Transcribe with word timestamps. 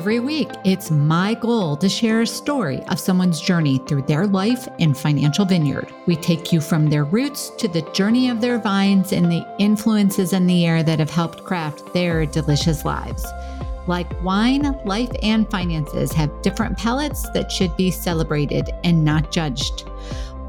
Every 0.00 0.18
week, 0.18 0.48
it's 0.64 0.90
my 0.90 1.34
goal 1.34 1.76
to 1.76 1.86
share 1.86 2.22
a 2.22 2.26
story 2.26 2.82
of 2.88 2.98
someone's 2.98 3.38
journey 3.38 3.76
through 3.86 4.04
their 4.04 4.26
life 4.26 4.66
in 4.78 4.94
Financial 4.94 5.44
Vineyard. 5.44 5.92
We 6.06 6.16
take 6.16 6.54
you 6.54 6.62
from 6.62 6.88
their 6.88 7.04
roots 7.04 7.50
to 7.58 7.68
the 7.68 7.82
journey 7.92 8.30
of 8.30 8.40
their 8.40 8.58
vines 8.58 9.12
and 9.12 9.30
the 9.30 9.46
influences 9.58 10.32
in 10.32 10.46
the 10.46 10.64
air 10.64 10.82
that 10.82 11.00
have 11.00 11.10
helped 11.10 11.44
craft 11.44 11.92
their 11.92 12.24
delicious 12.24 12.86
lives. 12.86 13.26
Like 13.86 14.10
wine, 14.24 14.74
life 14.86 15.10
and 15.22 15.46
finances 15.50 16.12
have 16.12 16.40
different 16.40 16.78
palates 16.78 17.28
that 17.34 17.52
should 17.52 17.76
be 17.76 17.90
celebrated 17.90 18.70
and 18.82 19.04
not 19.04 19.30
judged. 19.30 19.84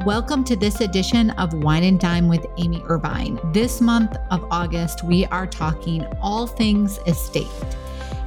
Welcome 0.06 0.46
to 0.46 0.56
this 0.56 0.80
edition 0.80 1.32
of 1.32 1.54
Wine 1.56 1.84
and 1.84 2.00
Dime 2.00 2.30
with 2.30 2.46
Amy 2.58 2.82
Irvine. 2.88 3.38
This 3.52 3.82
month 3.82 4.16
of 4.30 4.48
August, 4.50 5.04
we 5.04 5.26
are 5.26 5.46
talking 5.46 6.06
all 6.22 6.48
things 6.48 7.00
estate. 7.06 7.50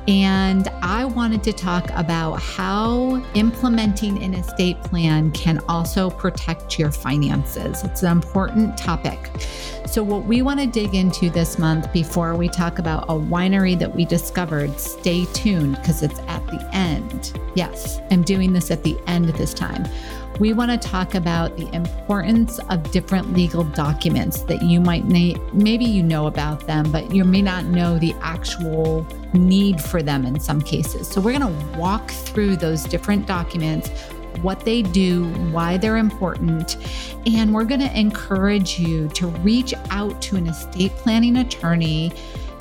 And 0.07 0.69
I 0.83 1.07
wanted 1.07 1.43
to 1.45 1.53
talk 1.53 1.89
about 1.91 2.35
how 2.35 3.25
implementing 3.35 4.23
an 4.23 4.35
estate 4.35 4.81
plan 4.83 5.31
can 5.33 5.61
also 5.69 6.11
protect 6.11 6.79
your 6.79 6.91
finances. 6.91 7.83
It's 7.85 8.03
an 8.03 8.13
important 8.13 8.77
topic. 8.77 9.31
So, 9.87 10.03
what 10.03 10.25
we 10.25 10.43
want 10.43 10.61
to 10.61 10.67
dig 10.67 10.95
into 10.95 11.31
this 11.31 11.59
month 11.59 11.91
before 11.93 12.35
we 12.35 12.49
talk 12.49 12.79
about 12.79 13.05
a 13.05 13.15
winery 13.15 13.79
that 13.79 13.95
we 13.95 14.05
discovered, 14.05 14.79
stay 14.79 15.25
tuned 15.33 15.77
because 15.77 16.03
it's 16.03 16.19
at 16.21 16.47
the 16.49 16.69
end. 16.75 17.39
Yes, 17.55 18.01
I'm 18.11 18.23
doing 18.23 18.53
this 18.53 18.71
at 18.71 18.83
the 18.83 18.99
end 19.07 19.29
this 19.31 19.55
time 19.55 19.87
we 20.41 20.53
want 20.53 20.71
to 20.71 20.89
talk 20.89 21.15
about 21.15 21.57
the 21.57 21.73
importance 21.75 22.59
of 22.71 22.91
different 22.91 23.33
legal 23.33 23.63
documents 23.63 24.43
that 24.43 24.63
you 24.63 24.81
might 24.81 25.05
na- 25.05 25.39
maybe 25.53 25.85
you 25.85 26.03
know 26.03 26.27
about 26.27 26.67
them, 26.67 26.91
but 26.91 27.13
you 27.13 27.25
may 27.25 27.41
not 27.41 27.65
know 27.67 27.99
the 27.99 28.15
actual 28.21 29.07
need 29.33 29.81
for 29.81 30.03
them 30.03 30.27
in 30.27 30.41
some 30.41 30.61
cases. 30.61 31.07
So 31.07 31.21
we're 31.21 31.39
going 31.39 31.53
to 31.53 31.79
walk 31.79 32.11
through 32.11 32.57
those 32.57 32.83
different 32.85 33.27
documents 33.27 33.91
what 34.43 34.61
they 34.65 34.83
do, 34.83 35.29
why 35.53 35.77
they're 35.77 35.97
important. 35.97 36.77
And 37.27 37.55
we're 37.55 37.65
going 37.65 37.81
to 37.81 37.99
encourage 37.99 38.79
you 38.79 39.09
to 39.11 39.29
reach 39.29 39.73
out 39.91 40.21
to 40.23 40.37
an 40.37 40.49
estate 40.49 40.91
planning 40.97 41.37
attorney 41.37 42.13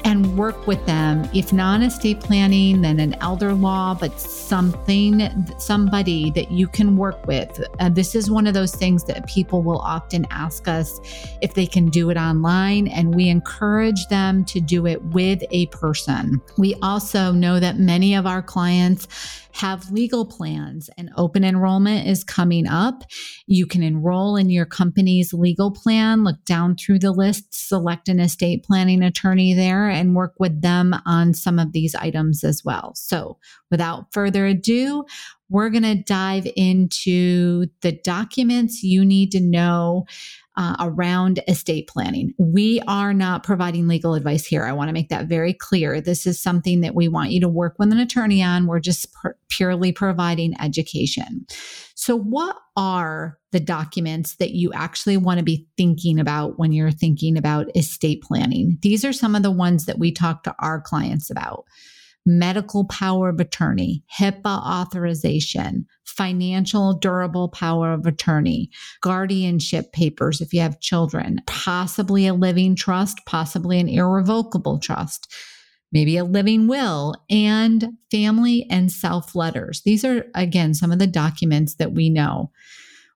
and 0.05 0.37
work 0.37 0.67
with 0.67 0.85
them. 0.85 1.27
If 1.33 1.53
not 1.53 1.81
estate 1.81 2.19
planning, 2.19 2.81
then 2.81 2.99
an 2.99 3.15
elder 3.21 3.53
law, 3.53 3.93
but 3.93 4.19
something, 4.19 5.29
somebody 5.57 6.31
that 6.31 6.51
you 6.51 6.67
can 6.67 6.97
work 6.97 7.25
with. 7.25 7.63
Uh, 7.79 7.89
this 7.89 8.15
is 8.15 8.29
one 8.29 8.47
of 8.47 8.53
those 8.53 8.75
things 8.75 9.03
that 9.05 9.27
people 9.27 9.63
will 9.63 9.79
often 9.79 10.27
ask 10.29 10.67
us 10.67 10.99
if 11.41 11.53
they 11.53 11.65
can 11.65 11.89
do 11.89 12.09
it 12.09 12.17
online, 12.17 12.87
and 12.87 13.15
we 13.15 13.29
encourage 13.29 14.07
them 14.07 14.43
to 14.45 14.59
do 14.59 14.85
it 14.87 15.01
with 15.05 15.43
a 15.51 15.67
person. 15.67 16.41
We 16.57 16.75
also 16.81 17.31
know 17.31 17.59
that 17.59 17.77
many 17.77 18.15
of 18.15 18.27
our 18.27 18.41
clients 18.41 19.07
have 19.53 19.91
legal 19.91 20.25
plans 20.25 20.89
and 20.97 21.11
open 21.15 21.43
enrollment 21.43 22.07
is 22.07 22.23
coming 22.23 22.67
up. 22.67 23.03
You 23.45 23.65
can 23.65 23.83
enroll 23.83 24.35
in 24.35 24.49
your 24.49 24.65
company's 24.65 25.33
legal 25.33 25.71
plan, 25.71 26.23
look 26.23 26.43
down 26.45 26.75
through 26.75 26.99
the 26.99 27.11
list, 27.11 27.45
select 27.51 28.09
an 28.09 28.19
estate 28.19 28.63
planning 28.63 29.03
attorney 29.03 29.53
there 29.53 29.87
and 29.87 30.15
work 30.15 30.33
with 30.39 30.61
them 30.61 30.95
on 31.05 31.33
some 31.33 31.59
of 31.59 31.71
these 31.71 31.93
items 31.95 32.43
as 32.43 32.63
well. 32.65 32.93
So 32.95 33.37
without 33.69 34.11
further 34.11 34.45
ado, 34.45 35.05
we're 35.49 35.69
going 35.69 35.83
to 35.83 36.01
dive 36.01 36.47
into 36.55 37.67
the 37.81 37.91
documents 38.03 38.81
you 38.81 39.05
need 39.05 39.31
to 39.31 39.39
know 39.39 40.05
uh, 40.55 40.75
around 40.79 41.41
estate 41.47 41.87
planning. 41.87 42.33
We 42.37 42.81
are 42.87 43.13
not 43.13 43.43
providing 43.43 43.87
legal 43.87 44.13
advice 44.13 44.45
here. 44.45 44.65
I 44.65 44.71
want 44.71 44.89
to 44.89 44.93
make 44.93 45.09
that 45.09 45.25
very 45.25 45.53
clear. 45.53 45.99
This 45.99 46.27
is 46.27 46.41
something 46.41 46.81
that 46.81 46.93
we 46.93 47.07
want 47.07 47.31
you 47.31 47.41
to 47.41 47.49
work 47.49 47.75
with 47.79 47.91
an 47.91 47.99
attorney 47.99 48.43
on. 48.43 48.67
We're 48.67 48.79
just 48.79 49.07
purely 49.49 49.91
providing 49.91 50.53
education. 50.61 51.45
So, 51.95 52.17
what 52.17 52.57
are 52.75 53.39
the 53.51 53.59
documents 53.59 54.35
that 54.35 54.51
you 54.51 54.71
actually 54.73 55.17
want 55.17 55.39
to 55.39 55.43
be 55.43 55.67
thinking 55.77 56.19
about 56.19 56.59
when 56.59 56.71
you're 56.71 56.91
thinking 56.91 57.37
about 57.37 57.75
estate 57.75 58.21
planning? 58.21 58.77
These 58.81 59.03
are 59.05 59.13
some 59.13 59.35
of 59.35 59.43
the 59.43 59.51
ones 59.51 59.85
that 59.85 59.99
we 59.99 60.11
talk 60.11 60.43
to 60.43 60.55
our 60.59 60.81
clients 60.81 61.29
about 61.29 61.65
medical 62.25 62.85
power 62.85 63.29
of 63.29 63.39
attorney, 63.39 64.03
HIPAA 64.19 64.45
authorization, 64.45 65.85
financial 66.05 66.93
durable 66.93 67.49
power 67.49 67.93
of 67.93 68.05
attorney, 68.05 68.69
guardianship 69.01 69.91
papers 69.91 70.41
if 70.41 70.53
you 70.53 70.61
have 70.61 70.79
children, 70.79 71.41
possibly 71.47 72.27
a 72.27 72.33
living 72.33 72.75
trust, 72.75 73.19
possibly 73.25 73.79
an 73.79 73.89
irrevocable 73.89 74.79
trust, 74.79 75.33
maybe 75.91 76.17
a 76.17 76.23
living 76.23 76.67
will, 76.67 77.15
and 77.29 77.97
family 78.11 78.65
and 78.69 78.91
self 78.91 79.35
letters. 79.35 79.81
These 79.83 80.05
are, 80.05 80.25
again, 80.35 80.73
some 80.73 80.91
of 80.91 80.99
the 80.99 81.07
documents 81.07 81.75
that 81.75 81.93
we 81.93 82.09
know. 82.09 82.51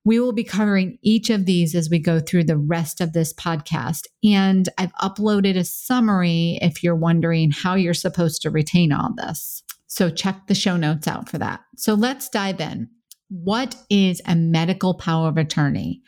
We 0.07 0.21
will 0.21 0.31
be 0.31 0.45
covering 0.45 0.99
each 1.01 1.29
of 1.29 1.45
these 1.45 1.75
as 1.75 1.89
we 1.89 1.99
go 1.99 2.21
through 2.21 2.45
the 2.45 2.55
rest 2.55 3.01
of 3.01 3.11
this 3.11 3.33
podcast. 3.33 4.03
And 4.23 4.69
I've 4.77 4.93
uploaded 5.01 5.57
a 5.57 5.65
summary 5.65 6.59
if 6.61 6.81
you're 6.81 6.95
wondering 6.95 7.51
how 7.51 7.75
you're 7.75 7.93
supposed 7.93 8.41
to 8.43 8.49
retain 8.49 8.93
all 8.93 9.13
this. 9.17 9.61
So 9.87 10.09
check 10.09 10.47
the 10.47 10.55
show 10.55 10.77
notes 10.77 11.09
out 11.09 11.27
for 11.27 11.37
that. 11.39 11.59
So 11.75 11.93
let's 11.93 12.29
dive 12.29 12.61
in. 12.61 12.87
What 13.27 13.75
is 13.89 14.21
a 14.25 14.33
medical 14.33 14.93
power 14.93 15.27
of 15.27 15.35
attorney? 15.35 16.03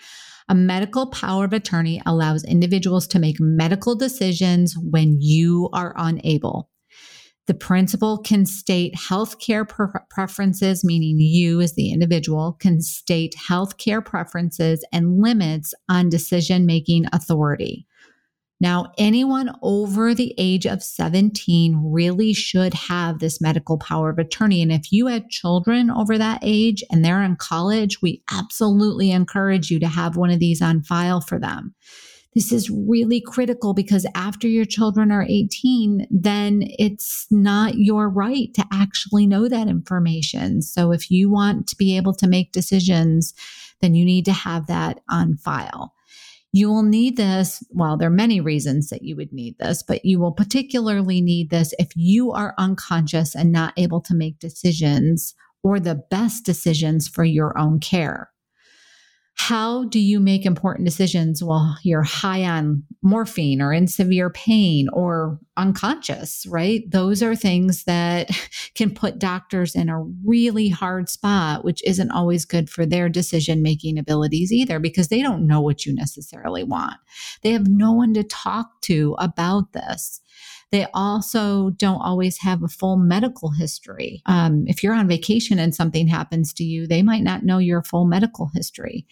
A 0.48 0.56
medical 0.56 1.08
power 1.08 1.44
of 1.44 1.52
attorney 1.52 2.02
allows 2.06 2.46
individuals 2.46 3.06
to 3.08 3.20
make 3.20 3.36
medical 3.42 3.96
decisions 3.96 4.78
when 4.78 5.18
you 5.20 5.68
are 5.74 5.94
unable. 5.98 6.70
The 7.50 7.56
principal 7.56 8.20
can 8.20 8.46
state 8.46 8.94
healthcare 8.94 9.68
pre- 9.68 9.88
preferences, 10.12 10.84
meaning 10.84 11.18
you 11.18 11.62
as 11.62 11.74
the 11.74 11.92
individual 11.92 12.56
can 12.60 12.80
state 12.80 13.34
healthcare 13.50 14.06
preferences 14.06 14.86
and 14.94 15.20
limits 15.20 15.74
on 15.90 16.10
decision 16.10 16.68
making 16.68 17.08
authority. 17.12 17.88
Now, 18.62 18.92
anyone 19.00 19.50
over 19.64 20.14
the 20.14 20.36
age 20.38 20.68
of 20.68 20.84
17 20.84 21.82
really 21.92 22.34
should 22.34 22.76
have 22.76 23.18
this 23.18 23.42
medical 23.42 23.80
power 23.80 24.12
of 24.12 24.20
attorney. 24.20 24.62
And 24.62 24.72
if 24.72 24.92
you 24.92 25.08
had 25.08 25.30
children 25.30 25.90
over 25.90 26.20
that 26.20 26.42
age 26.44 26.84
and 26.92 27.04
they're 27.04 27.24
in 27.24 27.36
college, 27.36 28.00
we 28.00 28.22
absolutely 28.32 29.10
encourage 29.10 29.72
you 29.72 29.80
to 29.80 29.88
have 29.88 30.16
one 30.16 30.30
of 30.30 30.38
these 30.38 30.62
on 30.62 30.84
file 30.84 31.20
for 31.20 31.40
them. 31.40 31.74
This 32.36 32.52
is 32.52 32.70
really 32.70 33.22
critical 33.22 33.74
because 33.74 34.06
after 34.14 34.48
your 34.48 34.66
children 34.66 35.12
are 35.12 35.26
18, 35.28 36.08
then 36.12 36.64
it's 36.78 37.26
not 37.32 37.76
your 37.76 38.08
right 38.08 38.54
to 38.54 38.66
actually 38.72 39.26
know 39.26 39.48
that 39.48 39.68
information. 39.68 40.62
So 40.62 40.92
if 40.92 41.10
you 41.10 41.32
want 41.32 41.68
to 41.68 41.76
be 41.76 41.98
able 41.98 42.14
to 42.14 42.28
make 42.28 42.52
decisions, 42.52 43.34
then 43.82 43.96
you 43.96 44.06
need 44.06 44.26
to 44.26 44.34
have 44.34 44.68
that 44.68 45.00
on 45.10 45.38
file. 45.38 45.96
You 46.52 46.70
will 46.70 46.84
need 46.84 47.18
this. 47.18 47.64
Well, 47.72 47.98
there 47.98 48.08
are 48.08 48.12
many 48.12 48.42
reasons 48.42 48.90
that 48.90 49.04
you 49.04 49.16
would 49.16 49.32
need 49.32 49.58
this, 49.60 49.84
but 49.84 50.04
you 50.06 50.20
will 50.20 50.32
particularly 50.32 51.22
need 51.22 51.50
this 51.50 51.74
if 51.80 51.90
you 51.96 52.32
are 52.32 52.56
unconscious 52.58 53.36
and 53.36 53.52
not 53.52 53.74
able 53.78 54.02
to 54.02 54.16
make 54.16 54.40
decisions 54.40 55.36
or 55.64 55.80
the 55.80 55.96
best 55.96 56.46
decisions 56.46 57.08
for 57.08 57.24
your 57.24 57.58
own 57.58 57.80
care. 57.80 58.32
How 59.40 59.86
do 59.86 60.00
you 60.00 60.20
make 60.20 60.46
important 60.46 60.86
decisions 60.86 61.42
while 61.42 61.78
you're 61.82 62.04
high 62.04 62.44
on 62.44 62.84
morphine 63.02 63.62
or 63.62 63.72
in 63.72 63.88
severe 63.88 64.30
pain 64.30 64.90
or 64.92 65.40
unconscious, 65.56 66.46
right? 66.50 66.84
Those 66.92 67.24
are 67.24 67.38
things 67.38 67.86
that 67.86 68.30
can 68.76 68.94
put 68.94 69.18
doctors 69.18 69.76
in 69.76 69.88
a 69.88 70.04
really 70.26 70.68
hard 70.68 71.08
spot, 71.08 71.64
which 71.64 71.82
isn't 71.86 72.12
always 72.12 72.44
good 72.44 72.70
for 72.70 72.86
their 72.86 73.08
decision 73.08 73.64
making 73.64 73.98
abilities 73.98 74.52
either, 74.52 74.78
because 74.78 75.08
they 75.08 75.22
don't 75.22 75.48
know 75.48 75.62
what 75.62 75.86
you 75.86 75.96
necessarily 75.96 76.66
want. 76.66 76.98
They 77.42 77.54
have 77.54 77.66
no 77.66 77.94
one 77.94 78.14
to 78.16 78.24
talk 78.26 78.82
to 78.82 79.16
about 79.20 79.72
this. 79.72 80.20
They 80.72 80.86
also 80.94 81.72
don't 81.72 82.02
always 82.02 82.38
have 82.40 82.64
a 82.64 82.68
full 82.68 82.98
medical 82.98 83.52
history. 83.52 84.22
Um, 84.26 84.66
if 84.68 84.84
you're 84.84 84.94
on 84.94 85.08
vacation 85.08 85.60
and 85.60 85.74
something 85.74 86.08
happens 86.08 86.54
to 86.54 86.64
you, 86.64 86.86
they 86.86 87.02
might 87.02 87.24
not 87.24 87.44
know 87.44 87.58
your 87.58 87.82
full 87.84 88.06
medical 88.06 88.52
history 88.54 89.08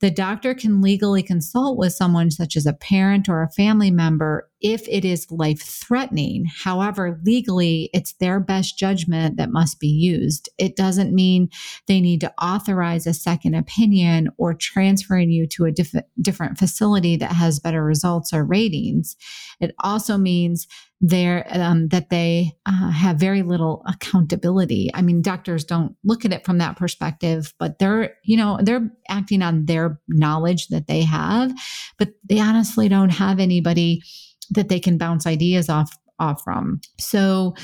the 0.00 0.10
doctor 0.10 0.54
can 0.54 0.80
legally 0.80 1.22
consult 1.22 1.76
with 1.76 1.92
someone 1.92 2.30
such 2.30 2.56
as 2.56 2.66
a 2.66 2.72
parent 2.72 3.28
or 3.28 3.42
a 3.42 3.50
family 3.50 3.90
member 3.90 4.48
if 4.62 4.86
it 4.88 5.04
is 5.04 5.30
life 5.30 5.60
threatening. 5.60 6.46
However, 6.64 7.20
legally, 7.24 7.90
it's 7.92 8.12
their 8.14 8.40
best 8.40 8.78
judgment 8.78 9.36
that 9.36 9.52
must 9.52 9.78
be 9.78 9.88
used. 9.88 10.48
It 10.58 10.76
doesn't 10.76 11.14
mean 11.14 11.48
they 11.86 12.00
need 12.00 12.20
to 12.22 12.32
authorize 12.42 13.06
a 13.06 13.14
second 13.14 13.54
opinion 13.54 14.30
or 14.38 14.54
transferring 14.54 15.30
you 15.30 15.46
to 15.48 15.66
a 15.66 15.72
diff- 15.72 15.94
different 16.20 16.58
facility 16.58 17.16
that 17.16 17.32
has 17.32 17.60
better 17.60 17.84
results 17.84 18.32
or 18.32 18.44
ratings. 18.44 19.16
It 19.60 19.74
also 19.80 20.16
means 20.16 20.66
there 21.00 21.46
um, 21.50 21.88
that 21.88 22.10
they 22.10 22.52
uh, 22.66 22.90
have 22.90 23.16
very 23.16 23.42
little 23.42 23.82
accountability. 23.86 24.90
I 24.92 25.02
mean, 25.02 25.22
doctors 25.22 25.64
don't 25.64 25.96
look 26.04 26.24
at 26.24 26.32
it 26.32 26.44
from 26.44 26.58
that 26.58 26.76
perspective, 26.76 27.54
but 27.58 27.78
they're 27.78 28.14
you 28.24 28.36
know 28.36 28.58
they're 28.62 28.90
acting 29.08 29.42
on 29.42 29.66
their 29.66 30.00
knowledge 30.08 30.68
that 30.68 30.86
they 30.86 31.02
have, 31.02 31.52
but 31.98 32.10
they 32.28 32.38
honestly 32.38 32.88
don't 32.88 33.10
have 33.10 33.40
anybody 33.40 34.02
that 34.50 34.68
they 34.68 34.80
can 34.80 34.98
bounce 34.98 35.26
ideas 35.26 35.68
off 35.68 35.96
off 36.18 36.42
from. 36.44 36.80
So 36.98 37.54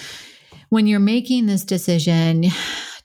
when 0.70 0.86
you're 0.86 0.98
making 0.98 1.46
this 1.46 1.64
decision 1.64 2.44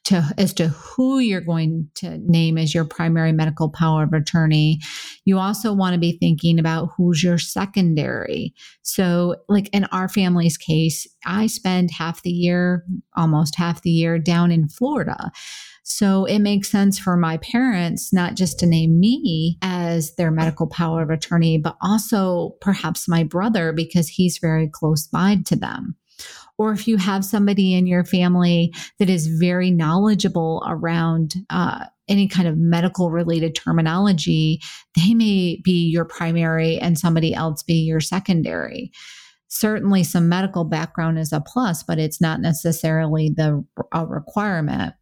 to 0.03 0.33
as 0.37 0.53
to 0.53 0.69
who 0.69 1.19
you're 1.19 1.41
going 1.41 1.89
to 1.95 2.17
name 2.19 2.57
as 2.57 2.73
your 2.73 2.85
primary 2.85 3.31
medical 3.31 3.69
power 3.69 4.03
of 4.03 4.13
attorney. 4.13 4.79
You 5.25 5.37
also 5.37 5.73
want 5.73 5.93
to 5.93 5.99
be 5.99 6.17
thinking 6.17 6.59
about 6.59 6.89
who's 6.97 7.23
your 7.23 7.37
secondary. 7.37 8.53
So 8.81 9.35
like 9.47 9.69
in 9.73 9.85
our 9.85 10.09
family's 10.09 10.57
case 10.57 11.07
i 11.25 11.47
spend 11.47 11.91
half 11.91 12.23
the 12.23 12.31
year 12.31 12.83
almost 13.15 13.55
half 13.55 13.81
the 13.81 13.91
year 13.91 14.17
down 14.17 14.51
in 14.51 14.67
florida. 14.67 15.31
So 15.83 16.25
it 16.25 16.39
makes 16.39 16.69
sense 16.69 16.99
for 16.99 17.17
my 17.17 17.37
parents 17.37 18.13
not 18.13 18.35
just 18.35 18.59
to 18.59 18.65
name 18.65 18.99
me 18.99 19.57
as 19.61 20.15
their 20.15 20.31
medical 20.31 20.67
power 20.67 21.01
of 21.01 21.09
attorney, 21.09 21.57
but 21.57 21.75
also 21.81 22.55
perhaps 22.61 23.07
my 23.07 23.23
brother 23.23 23.73
because 23.73 24.07
he's 24.07 24.37
very 24.37 24.69
close 24.69 25.07
by 25.07 25.37
to 25.45 25.55
them 25.55 25.95
or 26.61 26.71
if 26.71 26.87
you 26.87 26.97
have 26.97 27.25
somebody 27.25 27.73
in 27.73 27.87
your 27.87 28.03
family 28.03 28.71
that 28.99 29.09
is 29.09 29.25
very 29.25 29.71
knowledgeable 29.71 30.63
around 30.67 31.33
uh, 31.49 31.85
any 32.07 32.27
kind 32.27 32.47
of 32.47 32.55
medical 32.55 33.09
related 33.09 33.55
terminology, 33.55 34.59
they 34.95 35.15
may 35.15 35.59
be 35.63 35.89
your 35.89 36.05
primary 36.05 36.77
and 36.77 36.99
somebody 36.99 37.33
else 37.33 37.63
be 37.63 37.73
your 37.73 37.99
secondary. 37.99 38.91
Certainly, 39.47 40.03
some 40.03 40.29
medical 40.29 40.63
background 40.63 41.17
is 41.17 41.33
a 41.33 41.41
plus, 41.41 41.81
but 41.81 41.97
it's 41.97 42.21
not 42.21 42.39
necessarily 42.39 43.33
the 43.35 43.65
a 43.91 44.05
requirement. 44.05 44.93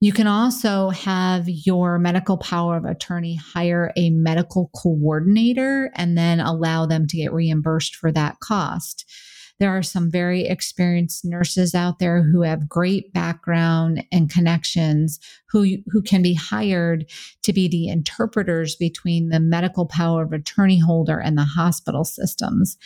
You 0.00 0.12
can 0.12 0.26
also 0.26 0.90
have 0.90 1.48
your 1.48 1.98
medical 1.98 2.36
power 2.36 2.76
of 2.76 2.84
attorney 2.84 3.36
hire 3.36 3.92
a 3.96 4.10
medical 4.10 4.70
coordinator 4.76 5.90
and 5.94 6.18
then 6.18 6.38
allow 6.38 6.84
them 6.84 7.06
to 7.06 7.16
get 7.16 7.32
reimbursed 7.32 7.96
for 7.96 8.12
that 8.12 8.40
cost. 8.40 9.10
There 9.58 9.76
are 9.76 9.82
some 9.82 10.10
very 10.10 10.46
experienced 10.46 11.24
nurses 11.24 11.74
out 11.74 11.98
there 11.98 12.22
who 12.22 12.42
have 12.42 12.68
great 12.68 13.12
background 13.12 14.04
and 14.12 14.30
connections 14.30 15.18
who, 15.48 15.78
who 15.86 16.02
can 16.02 16.20
be 16.20 16.34
hired 16.34 17.10
to 17.42 17.52
be 17.52 17.66
the 17.66 17.88
interpreters 17.88 18.76
between 18.76 19.30
the 19.30 19.40
medical 19.40 19.86
power 19.86 20.24
of 20.24 20.32
attorney 20.32 20.78
holder 20.78 21.18
and 21.18 21.38
the 21.38 21.44
hospital 21.44 22.04
systems. 22.04 22.76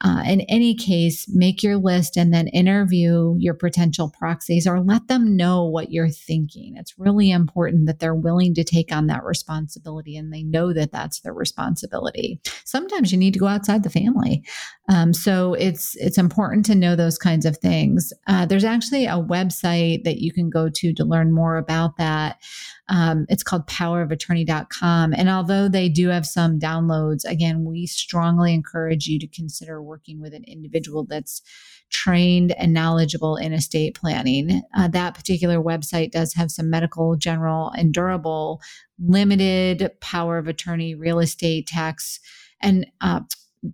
Uh, 0.00 0.22
in 0.26 0.42
any 0.42 0.74
case, 0.74 1.26
make 1.28 1.62
your 1.62 1.76
list 1.76 2.16
and 2.16 2.34
then 2.34 2.48
interview 2.48 3.34
your 3.38 3.54
potential 3.54 4.12
proxies 4.18 4.66
or 4.66 4.80
let 4.80 5.06
them 5.08 5.36
know 5.36 5.64
what 5.64 5.92
you're 5.92 6.10
thinking. 6.10 6.74
It's 6.76 6.98
really 6.98 7.30
important 7.30 7.86
that 7.86 8.00
they're 8.00 8.14
willing 8.14 8.54
to 8.54 8.64
take 8.64 8.92
on 8.92 9.06
that 9.06 9.24
responsibility 9.24 10.16
and 10.16 10.32
they 10.32 10.42
know 10.42 10.72
that 10.74 10.92
that's 10.92 11.20
their 11.20 11.32
responsibility. 11.32 12.40
Sometimes 12.64 13.12
you 13.12 13.18
need 13.18 13.32
to 13.34 13.40
go 13.40 13.46
outside 13.46 13.82
the 13.82 13.90
family, 13.90 14.44
um, 14.88 15.14
so 15.14 15.54
it's 15.54 15.94
it's 15.96 16.18
important 16.18 16.66
to 16.66 16.74
know 16.74 16.96
those 16.96 17.16
kinds 17.16 17.46
of 17.46 17.56
things. 17.58 18.12
Uh, 18.26 18.44
there's 18.44 18.64
actually 18.64 19.06
a 19.06 19.12
website 19.12 20.04
that 20.04 20.18
you 20.18 20.32
can 20.32 20.50
go 20.50 20.68
to 20.68 20.92
to 20.92 21.04
learn 21.04 21.32
more 21.32 21.56
about 21.56 21.96
that. 21.96 22.42
Um, 22.88 23.26
it's 23.28 23.42
called 23.42 23.66
powerofattorney.com. 23.66 25.14
And 25.14 25.28
although 25.28 25.68
they 25.68 25.88
do 25.88 26.08
have 26.08 26.26
some 26.26 26.58
downloads, 26.58 27.24
again, 27.24 27.64
we 27.64 27.86
strongly 27.86 28.52
encourage 28.52 29.06
you 29.06 29.18
to 29.18 29.26
consider 29.26 29.82
working 29.82 30.20
with 30.20 30.34
an 30.34 30.44
individual 30.44 31.06
that's 31.08 31.40
trained 31.90 32.52
and 32.52 32.74
knowledgeable 32.74 33.36
in 33.36 33.52
estate 33.52 33.94
planning. 33.94 34.62
Uh, 34.76 34.88
that 34.88 35.14
particular 35.14 35.58
website 35.62 36.10
does 36.10 36.34
have 36.34 36.50
some 36.50 36.68
medical, 36.68 37.16
general, 37.16 37.70
and 37.70 37.94
durable, 37.94 38.60
limited 38.98 39.90
power 40.00 40.38
of 40.38 40.48
attorney, 40.48 40.94
real 40.94 41.20
estate, 41.20 41.66
tax, 41.66 42.20
and 42.60 42.86
uh, 43.00 43.20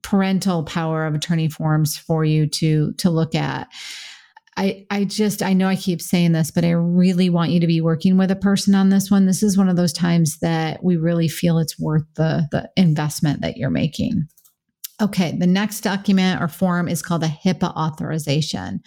parental 0.03 0.63
power 0.65 1.07
of 1.07 1.15
attorney 1.15 1.49
forms 1.49 1.97
for 1.97 2.25
you 2.25 2.47
to 2.47 2.93
to 2.95 3.11
look 3.11 3.35
at. 3.35 3.69
I, 4.61 4.85
I 4.91 5.05
just, 5.05 5.43
I 5.43 5.55
know 5.55 5.69
I 5.69 5.77
keep 5.77 6.03
saying 6.03 6.33
this, 6.33 6.51
but 6.51 6.67
I 6.67 6.73
really 6.73 7.31
want 7.31 7.51
you 7.51 7.61
to 7.61 7.67
be 7.67 7.81
working 7.81 8.19
with 8.19 8.31
a 8.31 8.37
person 8.37 8.75
on 8.75 8.91
this 8.91 9.11
one. 9.11 9.25
This 9.25 9.43
is 9.43 9.57
one 9.57 9.71
of 9.71 9.77
those 9.77 9.93
times 9.95 10.39
that 10.41 10.85
we 10.85 10.99
really 10.99 11.29
feel 11.29 11.57
it's 11.57 11.81
worth 11.81 12.05
the, 12.17 12.47
the 12.53 12.69
investment 12.77 13.41
that 13.41 13.57
you're 13.57 13.71
making. 13.71 14.29
Okay, 15.01 15.35
the 15.35 15.47
next 15.47 15.81
document 15.81 16.43
or 16.43 16.49
form 16.49 16.89
is 16.89 17.01
called 17.01 17.25
a 17.25 17.29
HIPAA 17.29 17.75
authorization. 17.75 18.83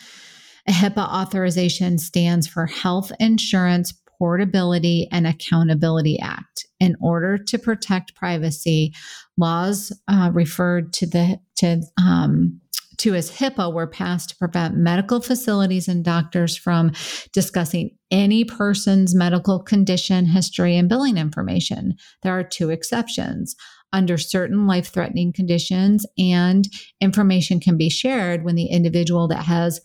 A 0.68 0.72
HIPAA 0.72 1.12
authorization 1.12 1.98
stands 1.98 2.48
for 2.48 2.68
Health 2.68 3.12
Insurance 3.20 3.96
Portability 4.20 5.08
and 5.12 5.25
Accountability 5.25 6.20
Act. 6.20 6.68
In 6.80 6.96
order 7.02 7.36
to 7.36 7.58
protect 7.58 8.14
privacy, 8.14 8.94
laws 9.40 9.92
uh, 10.08 10.30
referred 10.31 10.94
to 10.94 11.08
the 11.08 11.40
to 11.56 11.81
um, 12.00 12.62
to 12.98 13.16
as 13.16 13.31
HIPAA 13.31 13.74
were 13.74 13.88
passed 13.88 14.30
to 14.30 14.38
prevent 14.38 14.75
medical 14.75 15.22
facilities 15.22 15.88
and 15.88 16.04
doctors 16.04 16.57
from 16.57 16.92
discussing 17.31 17.98
any 18.12 18.44
person's 18.44 19.16
medical 19.16 19.60
condition, 19.60 20.25
history, 20.25 20.75
and 20.77 20.89
billing 20.89 21.17
information. 21.17 21.96
There 22.22 22.38
are 22.38 22.44
two 22.44 22.70
exceptions. 22.70 23.56
Under 23.91 24.17
certain 24.17 24.65
life 24.65 24.88
threatening 24.88 25.32
conditions, 25.34 26.06
and 26.17 26.67
information 27.00 27.60
can 27.60 27.77
be 27.77 27.89
shared 27.89 28.44
when 28.44 28.56
the 28.56 28.65
individual 28.65 29.27
that 29.27 29.44
has 29.44 29.79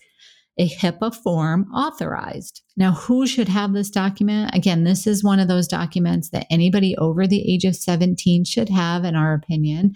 a 0.59 0.69
HIPAA 0.69 1.15
form 1.15 1.71
authorized. 1.73 2.63
Now, 2.77 2.93
who 2.93 3.27
should 3.27 3.49
have 3.49 3.73
this 3.73 3.91
document? 3.91 4.55
Again, 4.55 4.85
this 4.85 5.07
is 5.07 5.23
one 5.23 5.39
of 5.39 5.49
those 5.49 5.69
documents 5.69 6.31
that 6.31 6.47
anybody 6.51 6.97
over 6.97 7.27
the 7.27 7.53
age 7.53 7.65
of 7.65 7.77
17 7.77 8.45
should 8.45 8.69
have, 8.69 9.05
in 9.05 9.15
our 9.15 9.35
opinion. 9.35 9.95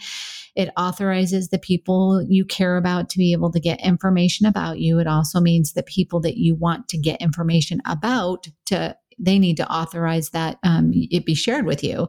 It 0.54 0.70
authorizes 0.76 1.48
the 1.48 1.58
people 1.58 2.24
you 2.28 2.44
care 2.44 2.76
about 2.76 3.08
to 3.10 3.18
be 3.18 3.32
able 3.32 3.50
to 3.52 3.60
get 3.60 3.80
information 3.80 4.46
about 4.46 4.78
you. 4.78 4.98
It 4.98 5.06
also 5.06 5.40
means 5.40 5.72
the 5.72 5.82
people 5.82 6.20
that 6.20 6.36
you 6.36 6.54
want 6.54 6.88
to 6.88 6.98
get 6.98 7.20
information 7.20 7.80
about 7.86 8.46
to 8.66 8.96
they 9.18 9.38
need 9.38 9.56
to 9.56 9.70
authorize 9.70 10.30
that 10.30 10.58
um, 10.64 10.90
it 10.94 11.24
be 11.24 11.34
shared 11.34 11.64
with 11.64 11.84
you. 11.84 12.08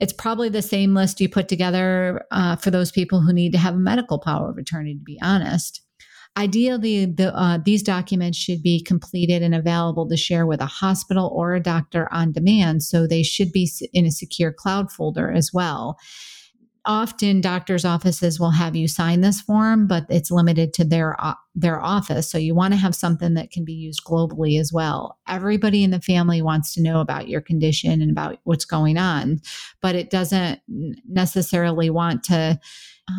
It's 0.00 0.12
probably 0.12 0.48
the 0.48 0.62
same 0.62 0.94
list 0.94 1.20
you 1.20 1.28
put 1.28 1.48
together 1.48 2.24
uh, 2.30 2.56
for 2.56 2.70
those 2.70 2.90
people 2.90 3.20
who 3.20 3.32
need 3.32 3.52
to 3.52 3.58
have 3.58 3.74
a 3.74 3.78
medical 3.78 4.18
power 4.18 4.50
of 4.50 4.58
attorney, 4.58 4.94
to 4.94 5.00
be 5.00 5.18
honest. 5.22 5.82
Ideally, 6.36 7.06
the, 7.06 7.36
uh, 7.36 7.58
these 7.64 7.82
documents 7.82 8.38
should 8.38 8.62
be 8.62 8.82
completed 8.82 9.42
and 9.42 9.54
available 9.54 10.08
to 10.08 10.16
share 10.16 10.46
with 10.46 10.60
a 10.60 10.66
hospital 10.66 11.30
or 11.34 11.54
a 11.54 11.60
doctor 11.60 12.08
on 12.12 12.32
demand. 12.32 12.82
So 12.82 13.06
they 13.06 13.22
should 13.22 13.52
be 13.52 13.70
in 13.92 14.06
a 14.06 14.10
secure 14.10 14.52
cloud 14.52 14.90
folder 14.90 15.30
as 15.30 15.50
well. 15.52 15.98
often 16.86 17.40
doctors' 17.40 17.84
offices 17.84 18.40
will 18.40 18.50
have 18.50 18.74
you 18.74 18.88
sign 18.88 19.20
this 19.20 19.40
form, 19.40 19.86
but 19.86 20.06
it's 20.08 20.30
limited 20.30 20.72
to 20.74 20.84
their 20.84 21.16
their 21.54 21.80
office. 21.80 22.30
So 22.30 22.38
you 22.38 22.54
want 22.54 22.72
to 22.72 22.78
have 22.78 22.94
something 22.94 23.34
that 23.34 23.50
can 23.50 23.64
be 23.64 23.72
used 23.72 24.02
globally 24.04 24.58
as 24.58 24.72
well. 24.72 25.18
Everybody 25.28 25.84
in 25.84 25.90
the 25.90 26.00
family 26.00 26.40
wants 26.42 26.74
to 26.74 26.82
know 26.82 27.00
about 27.00 27.28
your 27.28 27.40
condition 27.40 28.00
and 28.00 28.10
about 28.10 28.38
what's 28.44 28.64
going 28.64 28.96
on, 28.96 29.40
but 29.82 29.94
it 29.94 30.10
doesn't 30.10 30.60
necessarily 31.08 31.90
want 31.90 32.22
to 32.24 32.58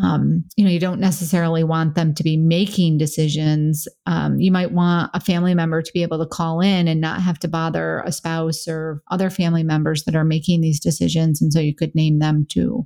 um, 0.04 0.44
you 0.56 0.64
know, 0.64 0.72
you 0.72 0.80
don't 0.80 1.00
necessarily 1.00 1.64
want 1.64 1.96
them 1.96 2.14
to 2.14 2.24
be 2.24 2.38
making 2.38 2.98
decisions. 2.98 3.88
Um, 4.06 4.40
you 4.40 4.52
might 4.52 4.72
want 4.72 5.12
a 5.14 5.20
family 5.20 5.54
member 5.54 5.82
to 5.82 5.92
be 5.94 6.04
able 6.04 6.20
to 6.20 6.26
call 6.26 6.62
in 6.62 6.88
and 6.88 7.02
not 7.02 7.22
have 7.22 7.40
to 7.40 7.48
bother 7.48 8.02
a 8.06 8.12
spouse 8.12 8.68
or 8.68 9.02
other 9.12 9.30
family 9.30 9.64
members 9.64 10.04
that 10.04 10.16
are 10.16 10.24
making 10.24 10.62
these 10.62 10.80
decisions. 10.80 11.42
And 11.42 11.52
so 11.52 11.60
you 11.60 11.76
could 11.76 11.96
name 11.96 12.20
them 12.20 12.46
too. 12.50 12.86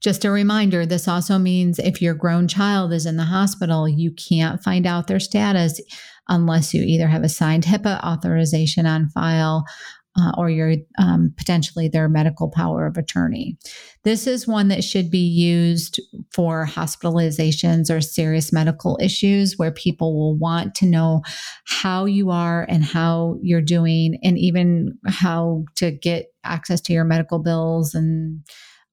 Just 0.00 0.24
a 0.24 0.30
reminder 0.30 0.84
this 0.84 1.08
also 1.08 1.38
means 1.38 1.78
if 1.78 2.02
your 2.02 2.14
grown 2.14 2.48
child 2.48 2.92
is 2.92 3.06
in 3.06 3.16
the 3.16 3.24
hospital, 3.24 3.88
you 3.88 4.12
can't 4.12 4.62
find 4.62 4.86
out 4.86 5.06
their 5.06 5.20
status 5.20 5.80
unless 6.28 6.74
you 6.74 6.82
either 6.82 7.08
have 7.08 7.22
a 7.22 7.28
signed 7.28 7.64
HIPAA 7.64 8.02
authorization 8.02 8.86
on 8.86 9.08
file 9.10 9.64
uh, 10.16 10.32
or 10.38 10.48
your 10.48 10.74
um, 10.98 11.34
potentially 11.36 11.88
their 11.88 12.08
medical 12.08 12.50
power 12.50 12.86
of 12.86 12.96
attorney. 12.96 13.56
This 14.04 14.26
is 14.26 14.46
one 14.46 14.68
that 14.68 14.84
should 14.84 15.10
be 15.10 15.18
used 15.26 16.00
for 16.32 16.66
hospitalizations 16.66 17.90
or 17.90 18.00
serious 18.00 18.52
medical 18.52 18.98
issues 19.00 19.54
where 19.56 19.72
people 19.72 20.14
will 20.14 20.36
want 20.36 20.74
to 20.76 20.86
know 20.86 21.22
how 21.66 22.04
you 22.04 22.30
are 22.30 22.66
and 22.68 22.84
how 22.84 23.36
you're 23.42 23.60
doing, 23.60 24.18
and 24.22 24.38
even 24.38 24.96
how 25.06 25.64
to 25.76 25.90
get 25.90 26.26
access 26.44 26.80
to 26.82 26.92
your 26.92 27.04
medical 27.04 27.38
bills 27.38 27.94
and 27.94 28.42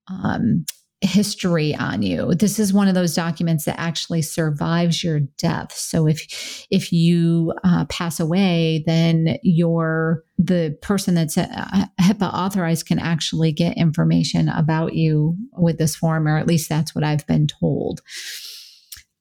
um, 0.10 0.66
history 1.01 1.75
on 1.75 2.03
you. 2.03 2.34
This 2.36 2.60
is 2.60 2.74
one 2.74 2.88
of 2.88 2.93
those 2.93 3.15
documents 3.15 3.65
that 3.65 3.79
actually 3.79 4.22
survives 4.22 5.03
your 5.03 5.22
death. 5.38 5.74
So 5.74 6.08
if 6.08 6.67
if 6.70 6.93
you 6.93 7.53
uh, 7.63 7.86
pass 7.86 8.20
away, 8.20 8.84
then 8.86 9.38
your 9.41 10.24
the 10.38 10.77
person 10.81 11.15
that's 11.15 11.38
uh, 11.38 11.86
HIPAA 12.00 12.34
authorized 12.34 12.86
can 12.86 13.00
actually 13.00 13.51
get 13.51 13.77
information 13.77 14.48
about 14.50 14.93
you 14.93 15.36
with 15.58 15.77
this 15.77 15.96
form, 15.96 16.27
or 16.27 16.38
at 16.38 16.48
least 16.48 16.70
that's 16.70 16.93
what 16.93 17.03
I've 17.03 17.25
been 17.27 17.48
told. 17.48 18.01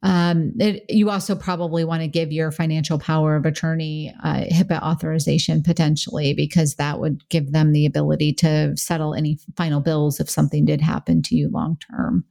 Um, 0.03 0.53
it, 0.59 0.85
you 0.89 1.11
also 1.11 1.35
probably 1.35 1.85
want 1.85 2.01
to 2.01 2.09
give 2.09 2.33
your 2.33 2.51
financial 2.51 2.99
power 2.99 3.37
of 3.37 3.45
attorney 3.45 4.15
uh, 4.25 4.45
HIPAA 4.51 4.81
authorization 4.83 5.63
potentially, 5.63 6.33
because 6.33 6.77
that 6.77 7.01
would 7.01 7.29
give 7.29 7.53
them 7.53 7.73
the 7.73 7.85
ability 7.85 8.33
to 8.35 8.75
settle 8.77 9.15
any 9.15 9.39
final 9.57 9.81
bills 9.81 10.19
if 10.19 10.31
something 10.31 10.65
did 10.65 10.81
happen 10.81 11.23
to 11.23 11.37
you 11.37 11.51
long 11.51 11.77
term. 11.91 12.25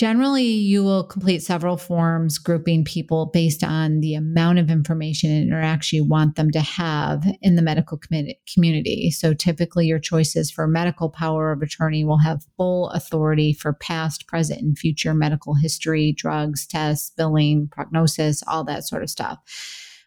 Generally, 0.00 0.44
you 0.44 0.82
will 0.82 1.04
complete 1.04 1.42
several 1.42 1.76
forms 1.76 2.38
grouping 2.38 2.84
people 2.84 3.26
based 3.34 3.62
on 3.62 4.00
the 4.00 4.14
amount 4.14 4.58
of 4.58 4.70
information 4.70 5.30
and 5.30 5.46
interaction 5.46 5.96
you 5.98 6.06
want 6.06 6.36
them 6.36 6.50
to 6.52 6.60
have 6.60 7.22
in 7.42 7.54
the 7.54 7.60
medical 7.60 8.00
community. 8.50 9.10
So, 9.10 9.34
typically, 9.34 9.84
your 9.84 9.98
choices 9.98 10.50
for 10.50 10.66
medical 10.66 11.10
power 11.10 11.52
of 11.52 11.60
attorney 11.60 12.02
will 12.02 12.16
have 12.16 12.46
full 12.56 12.88
authority 12.92 13.52
for 13.52 13.74
past, 13.74 14.26
present, 14.26 14.62
and 14.62 14.78
future 14.78 15.12
medical 15.12 15.52
history, 15.52 16.14
drugs, 16.16 16.66
tests, 16.66 17.12
billing, 17.14 17.68
prognosis, 17.70 18.42
all 18.48 18.64
that 18.64 18.88
sort 18.88 19.02
of 19.02 19.10
stuff. 19.10 19.38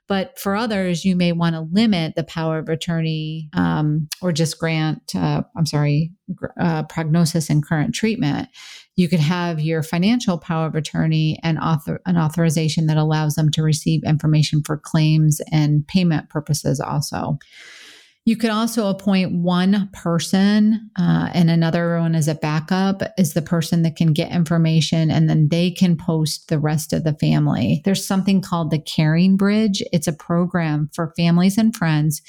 But 0.07 0.37
for 0.37 0.55
others, 0.55 1.05
you 1.05 1.15
may 1.15 1.31
want 1.31 1.55
to 1.55 1.61
limit 1.71 2.15
the 2.15 2.23
power 2.23 2.57
of 2.57 2.67
attorney 2.67 3.49
um, 3.53 4.09
or 4.21 4.31
just 4.31 4.59
grant, 4.59 5.15
uh, 5.15 5.43
I'm 5.55 5.65
sorry, 5.65 6.11
uh, 6.59 6.83
prognosis 6.83 7.49
and 7.49 7.65
current 7.65 7.95
treatment. 7.95 8.49
You 8.95 9.09
could 9.09 9.19
have 9.19 9.59
your 9.59 9.81
financial 9.81 10.37
power 10.37 10.67
of 10.67 10.75
attorney 10.75 11.39
and 11.43 11.57
author, 11.57 11.99
an 12.05 12.17
authorization 12.17 12.87
that 12.87 12.97
allows 12.97 13.35
them 13.35 13.49
to 13.51 13.63
receive 13.63 14.03
information 14.03 14.61
for 14.63 14.77
claims 14.77 15.41
and 15.51 15.87
payment 15.87 16.29
purposes 16.29 16.79
also. 16.79 17.39
You 18.25 18.37
could 18.37 18.51
also 18.51 18.87
appoint 18.87 19.33
one 19.33 19.89
person, 19.91 20.89
uh, 20.97 21.29
and 21.33 21.49
another 21.49 21.99
one 21.99 22.15
as 22.15 22.29
a 22.29 22.35
backup 22.35 23.01
is 23.17 23.33
the 23.33 23.41
person 23.41 23.81
that 23.81 23.97
can 23.97 24.13
get 24.13 24.31
information 24.31 25.11
and 25.11 25.29
then 25.29 25.49
they 25.49 25.71
can 25.71 25.97
post 25.97 26.47
the 26.47 26.57
rest 26.57 26.93
of 26.93 27.03
the 27.03 27.15
family. 27.15 27.81
There's 27.83 28.05
something 28.05 28.39
called 28.39 28.71
the 28.71 28.79
Caring 28.79 29.35
Bridge. 29.35 29.83
It's 29.91 30.07
a 30.07 30.13
program 30.13 30.89
for 30.93 31.13
families 31.17 31.57
and 31.57 31.75
friends 31.75 32.21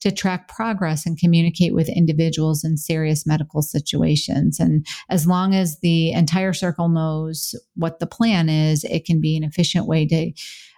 to 0.00 0.12
track 0.12 0.48
progress 0.48 1.06
and 1.06 1.18
communicate 1.18 1.74
with 1.74 1.88
individuals 1.88 2.64
in 2.64 2.76
serious 2.76 3.26
medical 3.26 3.62
situations. 3.62 4.60
And 4.60 4.86
as 5.08 5.26
long 5.26 5.54
as 5.54 5.80
the 5.80 6.12
entire 6.12 6.52
circle 6.52 6.88
knows 6.88 7.54
what 7.74 7.98
the 7.98 8.06
plan 8.06 8.48
is, 8.48 8.84
it 8.84 9.04
can 9.04 9.20
be 9.20 9.36
an 9.36 9.44
efficient 9.44 9.86
way 9.86 10.06
to 10.06 10.32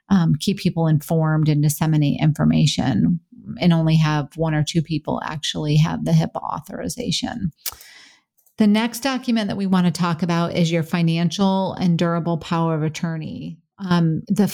um, 0.09 0.35
keep 0.41 0.59
people 0.59 0.87
informed 0.87 1.49
and 1.49 1.63
disseminate 1.63 2.21
information 2.21 3.21
and 3.61 3.73
only 3.73 3.97
have 3.97 4.29
one 4.37 4.55
or 4.55 4.65
two 4.65 4.83
people 4.83 5.21
actually 5.25 5.77
have 5.77 6.05
the 6.05 6.13
HIPAA 6.13 6.43
authorization. 6.43 7.53
The 8.59 8.67
next 8.67 9.01
document 9.01 9.49
that 9.49 9.57
we 9.57 9.67
want 9.67 9.87
to 9.87 9.93
talk 9.93 10.23
about 10.23 10.55
is 10.55 10.71
your 10.71 10.83
financial 10.83 11.73
and 11.75 11.99
durable 11.99 12.37
power 12.37 12.75
of 12.75 12.83
attorney. 12.83 13.59
Um, 13.79 14.23
the 14.29 14.49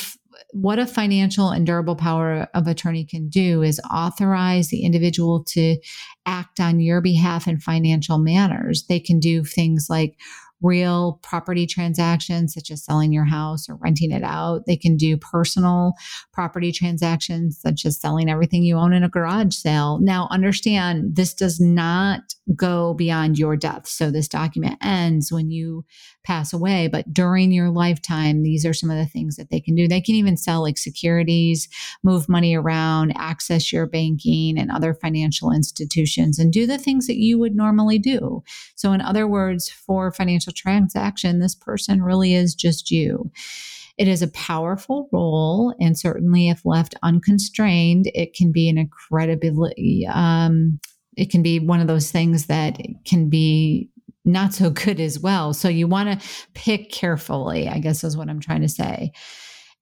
what 0.52 0.78
a 0.78 0.86
financial 0.86 1.50
and 1.50 1.66
durable 1.66 1.96
power 1.96 2.48
of 2.54 2.66
attorney 2.66 3.04
can 3.04 3.28
do 3.28 3.62
is 3.62 3.80
authorize 3.90 4.68
the 4.68 4.84
individual 4.84 5.44
to 5.44 5.76
act 6.26 6.60
on 6.60 6.80
your 6.80 7.00
behalf 7.00 7.46
in 7.46 7.58
financial 7.58 8.18
matters. 8.18 8.84
They 8.88 9.00
can 9.00 9.18
do 9.18 9.44
things 9.44 9.86
like 9.88 10.16
real 10.62 11.20
property 11.22 11.66
transactions, 11.66 12.54
such 12.54 12.70
as 12.70 12.84
selling 12.84 13.12
your 13.12 13.24
house 13.24 13.68
or 13.68 13.76
renting 13.76 14.10
it 14.10 14.22
out. 14.22 14.64
They 14.66 14.76
can 14.76 14.96
do 14.96 15.16
personal 15.16 15.92
property 16.32 16.72
transactions, 16.72 17.60
such 17.60 17.84
as 17.84 18.00
selling 18.00 18.30
everything 18.30 18.62
you 18.62 18.76
own 18.76 18.92
in 18.92 19.04
a 19.04 19.08
garage 19.08 19.54
sale. 19.54 19.98
Now, 20.00 20.28
understand 20.30 21.16
this 21.16 21.34
does 21.34 21.60
not 21.60 22.20
go 22.54 22.94
beyond 22.94 23.38
your 23.38 23.56
death. 23.56 23.86
So, 23.86 24.10
this 24.10 24.28
document 24.28 24.78
ends 24.82 25.32
when 25.32 25.50
you 25.50 25.84
pass 26.24 26.52
away, 26.52 26.88
but 26.88 27.12
during 27.12 27.50
your 27.50 27.70
lifetime, 27.70 28.42
these 28.42 28.64
are 28.64 28.74
some 28.74 28.90
of 28.90 28.96
the 28.96 29.06
things 29.06 29.36
that 29.36 29.50
they 29.50 29.60
can 29.60 29.74
do. 29.74 29.88
They 29.88 30.00
can 30.00 30.14
even 30.14 30.36
sell 30.36 30.62
like 30.62 30.78
securities, 30.78 31.68
move 32.02 32.28
money 32.28 32.54
around, 32.54 33.12
access 33.16 33.72
your 33.72 33.86
banking 33.86 34.58
and 34.58 34.70
other 34.70 34.94
financial 34.94 35.50
institutions, 35.50 36.38
and 36.38 36.52
do 36.52 36.66
the 36.66 36.78
things 36.78 37.06
that 37.06 37.16
you 37.16 37.38
would 37.38 37.56
normally 37.56 37.98
do. 37.98 38.42
So, 38.76 38.92
in 38.92 39.00
other 39.00 39.26
words, 39.26 39.68
for 39.68 40.12
financial 40.12 40.52
transaction, 40.52 41.40
this 41.40 41.54
person 41.54 42.02
really 42.02 42.34
is 42.34 42.54
just 42.54 42.90
you. 42.90 43.30
It 43.98 44.08
is 44.08 44.20
a 44.20 44.28
powerful 44.28 45.08
role, 45.10 45.74
and 45.80 45.98
certainly 45.98 46.48
if 46.48 46.66
left 46.66 46.94
unconstrained, 47.02 48.10
it 48.14 48.34
can 48.34 48.52
be 48.52 48.68
an 48.68 48.76
incredibly, 48.76 50.06
um, 50.12 50.78
it 51.16 51.30
can 51.30 51.42
be 51.42 51.58
one 51.58 51.80
of 51.80 51.86
those 51.86 52.10
things 52.10 52.46
that 52.46 52.78
can 53.04 53.28
be 53.28 53.90
not 54.24 54.52
so 54.54 54.70
good 54.70 55.00
as 55.00 55.18
well. 55.18 55.54
So 55.54 55.68
you 55.68 55.86
want 55.86 56.20
to 56.20 56.28
pick 56.54 56.90
carefully, 56.90 57.68
I 57.68 57.78
guess 57.78 58.04
is 58.04 58.16
what 58.16 58.28
I'm 58.28 58.40
trying 58.40 58.62
to 58.62 58.68
say 58.68 59.12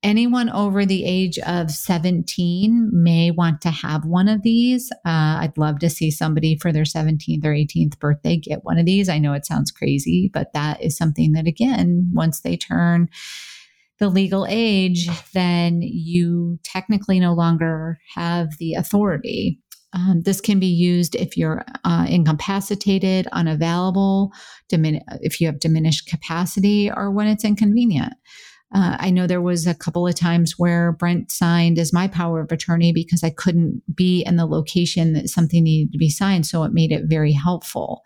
anyone 0.04 0.50
over 0.50 0.84
the 0.84 1.04
age 1.04 1.38
of 1.40 1.70
17 1.70 2.90
may 2.92 3.30
want 3.30 3.62
to 3.62 3.70
have 3.70 4.04
one 4.04 4.28
of 4.28 4.42
these. 4.42 4.92
Uh, 5.04 5.40
I'd 5.40 5.56
love 5.56 5.78
to 5.80 5.90
see 5.90 6.10
somebody 6.10 6.56
for 6.58 6.70
their 6.70 6.84
17th 6.84 7.44
or 7.44 7.52
18th 7.52 7.98
birthday 7.98 8.36
get 8.36 8.64
one 8.64 8.78
of 8.78 8.84
these. 8.84 9.08
I 9.08 9.18
know 9.18 9.32
it 9.32 9.46
sounds 9.46 9.72
crazy, 9.72 10.30
but 10.32 10.52
that 10.52 10.82
is 10.82 10.96
something 10.96 11.32
that, 11.32 11.46
again, 11.46 12.10
once 12.12 12.40
they 12.40 12.56
turn 12.56 13.08
the 13.98 14.08
legal 14.08 14.46
age, 14.48 15.08
then 15.32 15.80
you 15.80 16.58
technically 16.62 17.18
no 17.18 17.32
longer 17.32 17.98
have 18.14 18.58
the 18.58 18.74
authority. 18.74 19.58
Um, 19.94 20.22
this 20.22 20.40
can 20.40 20.58
be 20.58 20.66
used 20.66 21.14
if 21.14 21.36
you're 21.36 21.64
uh, 21.84 22.06
incapacitated, 22.08 23.28
unavailable, 23.32 24.32
dimin- 24.70 25.02
if 25.20 25.40
you 25.40 25.46
have 25.46 25.60
diminished 25.60 26.08
capacity, 26.08 26.90
or 26.90 27.12
when 27.12 27.28
it's 27.28 27.44
inconvenient. 27.44 28.12
Uh, 28.74 28.96
I 28.98 29.10
know 29.10 29.28
there 29.28 29.40
was 29.40 29.68
a 29.68 29.74
couple 29.74 30.06
of 30.06 30.16
times 30.16 30.54
where 30.58 30.90
Brent 30.90 31.30
signed 31.30 31.78
as 31.78 31.92
my 31.92 32.08
power 32.08 32.40
of 32.40 32.50
attorney 32.50 32.92
because 32.92 33.22
I 33.22 33.30
couldn't 33.30 33.82
be 33.94 34.24
in 34.24 34.34
the 34.34 34.46
location 34.46 35.12
that 35.12 35.28
something 35.28 35.62
needed 35.62 35.92
to 35.92 35.98
be 35.98 36.10
signed. 36.10 36.44
So 36.44 36.64
it 36.64 36.72
made 36.72 36.90
it 36.90 37.04
very 37.06 37.32
helpful. 37.32 38.02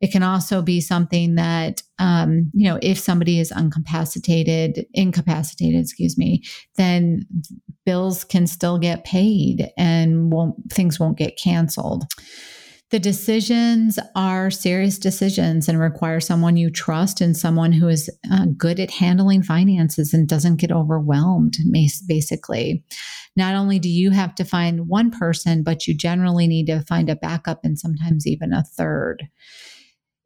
It 0.00 0.12
can 0.12 0.22
also 0.22 0.62
be 0.62 0.80
something 0.80 1.34
that, 1.34 1.82
um, 1.98 2.50
you 2.54 2.68
know, 2.68 2.78
if 2.82 2.98
somebody 2.98 3.40
is 3.40 3.50
incapacitated, 3.50 4.86
incapacitated, 4.94 5.80
excuse 5.80 6.16
me, 6.16 6.42
then 6.76 7.26
bills 7.84 8.22
can 8.22 8.46
still 8.46 8.78
get 8.78 9.04
paid 9.04 9.70
and 9.76 10.30
won't, 10.30 10.54
things 10.72 11.00
won't 11.00 11.18
get 11.18 11.36
canceled. 11.36 12.04
The 12.90 12.98
decisions 12.98 13.98
are 14.16 14.50
serious 14.50 14.98
decisions 14.98 15.68
and 15.68 15.78
require 15.78 16.20
someone 16.20 16.56
you 16.56 16.70
trust 16.70 17.20
and 17.20 17.36
someone 17.36 17.72
who 17.72 17.88
is 17.88 18.08
uh, 18.32 18.46
good 18.56 18.80
at 18.80 18.90
handling 18.90 19.42
finances 19.42 20.14
and 20.14 20.26
doesn't 20.26 20.56
get 20.56 20.72
overwhelmed, 20.72 21.58
basically. 22.06 22.82
Not 23.36 23.54
only 23.54 23.78
do 23.78 23.90
you 23.90 24.10
have 24.12 24.34
to 24.36 24.44
find 24.44 24.88
one 24.88 25.10
person, 25.10 25.62
but 25.62 25.86
you 25.86 25.94
generally 25.94 26.46
need 26.46 26.66
to 26.66 26.80
find 26.88 27.10
a 27.10 27.16
backup 27.16 27.60
and 27.62 27.78
sometimes 27.78 28.26
even 28.26 28.54
a 28.54 28.64
third 28.64 29.28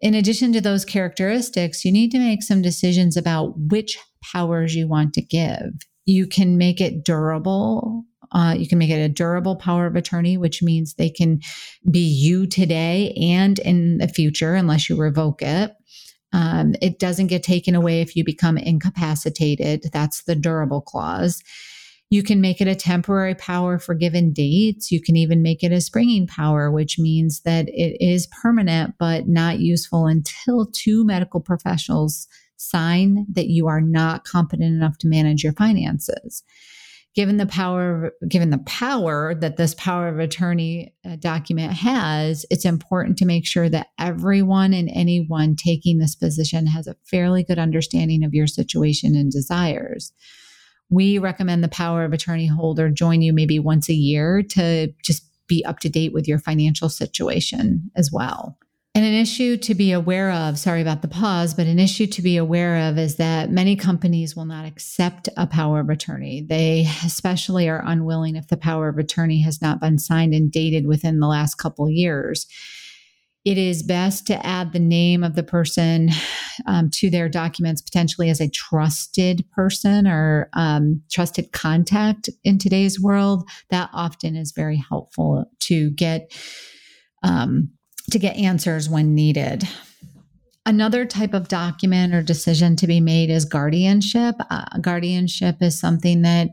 in 0.02 0.14
addition 0.14 0.52
to 0.52 0.60
those 0.60 0.84
characteristics, 0.84 1.84
you 1.84 1.92
need 1.92 2.10
to 2.10 2.18
make 2.18 2.42
some 2.42 2.60
decisions 2.60 3.16
about 3.16 3.54
which 3.56 3.96
powers 4.32 4.74
you 4.74 4.88
want 4.88 5.14
to 5.14 5.22
give. 5.22 5.70
You 6.04 6.26
can 6.26 6.58
make 6.58 6.80
it 6.80 7.04
durable. 7.04 8.04
Uh, 8.32 8.54
you 8.58 8.66
can 8.66 8.78
make 8.78 8.90
it 8.90 8.94
a 8.94 9.08
durable 9.08 9.54
power 9.54 9.86
of 9.86 9.94
attorney, 9.94 10.36
which 10.36 10.62
means 10.62 10.94
they 10.94 11.10
can 11.10 11.40
be 11.90 12.00
you 12.00 12.46
today 12.46 13.14
and 13.20 13.60
in 13.60 13.98
the 13.98 14.08
future, 14.08 14.54
unless 14.54 14.88
you 14.88 14.96
revoke 14.96 15.40
it. 15.40 15.72
Um, 16.32 16.74
it 16.80 16.98
doesn't 16.98 17.26
get 17.28 17.42
taken 17.42 17.74
away 17.74 18.00
if 18.00 18.16
you 18.16 18.24
become 18.24 18.58
incapacitated. 18.58 19.84
That's 19.92 20.24
the 20.24 20.34
durable 20.34 20.80
clause. 20.80 21.42
You 22.12 22.22
can 22.22 22.42
make 22.42 22.60
it 22.60 22.68
a 22.68 22.74
temporary 22.74 23.34
power 23.34 23.78
for 23.78 23.94
given 23.94 24.34
dates. 24.34 24.92
You 24.92 25.00
can 25.00 25.16
even 25.16 25.40
make 25.40 25.64
it 25.64 25.72
a 25.72 25.80
springing 25.80 26.26
power, 26.26 26.70
which 26.70 26.98
means 26.98 27.40
that 27.46 27.70
it 27.70 27.96
is 28.04 28.28
permanent 28.42 28.96
but 28.98 29.28
not 29.28 29.60
useful 29.60 30.06
until 30.06 30.66
two 30.66 31.06
medical 31.06 31.40
professionals 31.40 32.28
sign 32.58 33.24
that 33.32 33.46
you 33.46 33.66
are 33.66 33.80
not 33.80 34.24
competent 34.24 34.74
enough 34.74 34.98
to 34.98 35.08
manage 35.08 35.42
your 35.42 35.54
finances 35.54 36.42
given 37.14 37.36
the 37.36 37.46
power 37.46 38.12
given 38.28 38.50
the 38.50 38.62
power 38.66 39.34
that 39.34 39.56
this 39.56 39.74
power 39.74 40.08
of 40.08 40.18
attorney 40.18 40.94
uh, 41.04 41.16
document 41.16 41.72
has 41.72 42.46
it's 42.50 42.64
important 42.64 43.18
to 43.18 43.26
make 43.26 43.44
sure 43.44 43.68
that 43.68 43.88
everyone 43.98 44.72
and 44.72 44.88
anyone 44.94 45.56
taking 45.56 45.98
this 45.98 46.14
position 46.14 46.66
has 46.66 46.86
a 46.86 46.96
fairly 47.04 47.42
good 47.42 47.58
understanding 47.58 48.22
of 48.22 48.32
your 48.32 48.46
situation 48.46 49.16
and 49.16 49.32
desires 49.32 50.12
we 50.92 51.18
recommend 51.18 51.64
the 51.64 51.68
power 51.68 52.04
of 52.04 52.12
attorney 52.12 52.46
holder 52.46 52.90
join 52.90 53.22
you 53.22 53.32
maybe 53.32 53.58
once 53.58 53.88
a 53.88 53.94
year 53.94 54.42
to 54.42 54.92
just 55.02 55.24
be 55.48 55.64
up 55.64 55.80
to 55.80 55.88
date 55.88 56.12
with 56.12 56.28
your 56.28 56.38
financial 56.38 56.88
situation 56.88 57.90
as 57.96 58.10
well 58.12 58.58
and 58.94 59.06
an 59.06 59.14
issue 59.14 59.56
to 59.56 59.74
be 59.74 59.92
aware 59.92 60.30
of, 60.30 60.58
sorry 60.58 60.82
about 60.82 61.00
the 61.00 61.08
pause, 61.08 61.54
but 61.54 61.66
an 61.66 61.78
issue 61.78 62.06
to 62.08 62.20
be 62.20 62.36
aware 62.36 62.90
of 62.90 62.98
is 62.98 63.16
that 63.16 63.50
many 63.50 63.74
companies 63.74 64.36
will 64.36 64.44
not 64.44 64.66
accept 64.66 65.30
a 65.38 65.46
power 65.46 65.80
of 65.80 65.88
attorney. 65.88 66.44
They 66.46 66.86
especially 67.04 67.70
are 67.70 67.82
unwilling 67.86 68.36
if 68.36 68.48
the 68.48 68.58
power 68.58 68.88
of 68.88 68.98
attorney 68.98 69.40
has 69.42 69.62
not 69.62 69.80
been 69.80 69.98
signed 69.98 70.34
and 70.34 70.52
dated 70.52 70.86
within 70.86 71.20
the 71.20 71.26
last 71.26 71.54
couple 71.54 71.88
years. 71.88 72.46
It 73.44 73.58
is 73.58 73.82
best 73.82 74.26
to 74.28 74.46
add 74.46 74.72
the 74.72 74.78
name 74.78 75.24
of 75.24 75.34
the 75.34 75.42
person 75.42 76.10
um, 76.66 76.90
to 76.90 77.10
their 77.10 77.28
documents, 77.28 77.82
potentially 77.82 78.30
as 78.30 78.40
a 78.40 78.48
trusted 78.48 79.44
person 79.50 80.06
or 80.06 80.48
um, 80.52 81.02
trusted 81.10 81.52
contact 81.52 82.28
in 82.44 82.58
today's 82.58 83.00
world. 83.00 83.48
That 83.70 83.90
often 83.92 84.36
is 84.36 84.52
very 84.52 84.76
helpful 84.76 85.44
to 85.60 85.90
get. 85.90 86.32
Um, 87.22 87.70
to 88.10 88.18
get 88.18 88.36
answers 88.36 88.88
when 88.88 89.14
needed. 89.14 89.62
Another 90.64 91.04
type 91.04 91.34
of 91.34 91.48
document 91.48 92.14
or 92.14 92.22
decision 92.22 92.76
to 92.76 92.86
be 92.86 93.00
made 93.00 93.30
is 93.30 93.44
guardianship. 93.44 94.36
Uh, 94.50 94.64
guardianship 94.80 95.56
is 95.60 95.78
something 95.78 96.22
that 96.22 96.48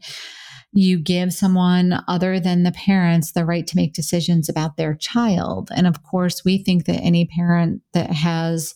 you 0.71 0.99
give 0.99 1.33
someone 1.33 2.03
other 2.07 2.39
than 2.39 2.63
the 2.63 2.71
parents 2.71 3.31
the 3.31 3.45
right 3.45 3.65
to 3.65 3.75
make 3.75 3.93
decisions 3.93 4.49
about 4.49 4.77
their 4.77 4.93
child. 4.93 5.69
And 5.75 5.87
of 5.87 6.03
course, 6.03 6.45
we 6.45 6.63
think 6.63 6.85
that 6.85 7.01
any 7.01 7.25
parent 7.25 7.81
that 7.93 8.11
has 8.11 8.75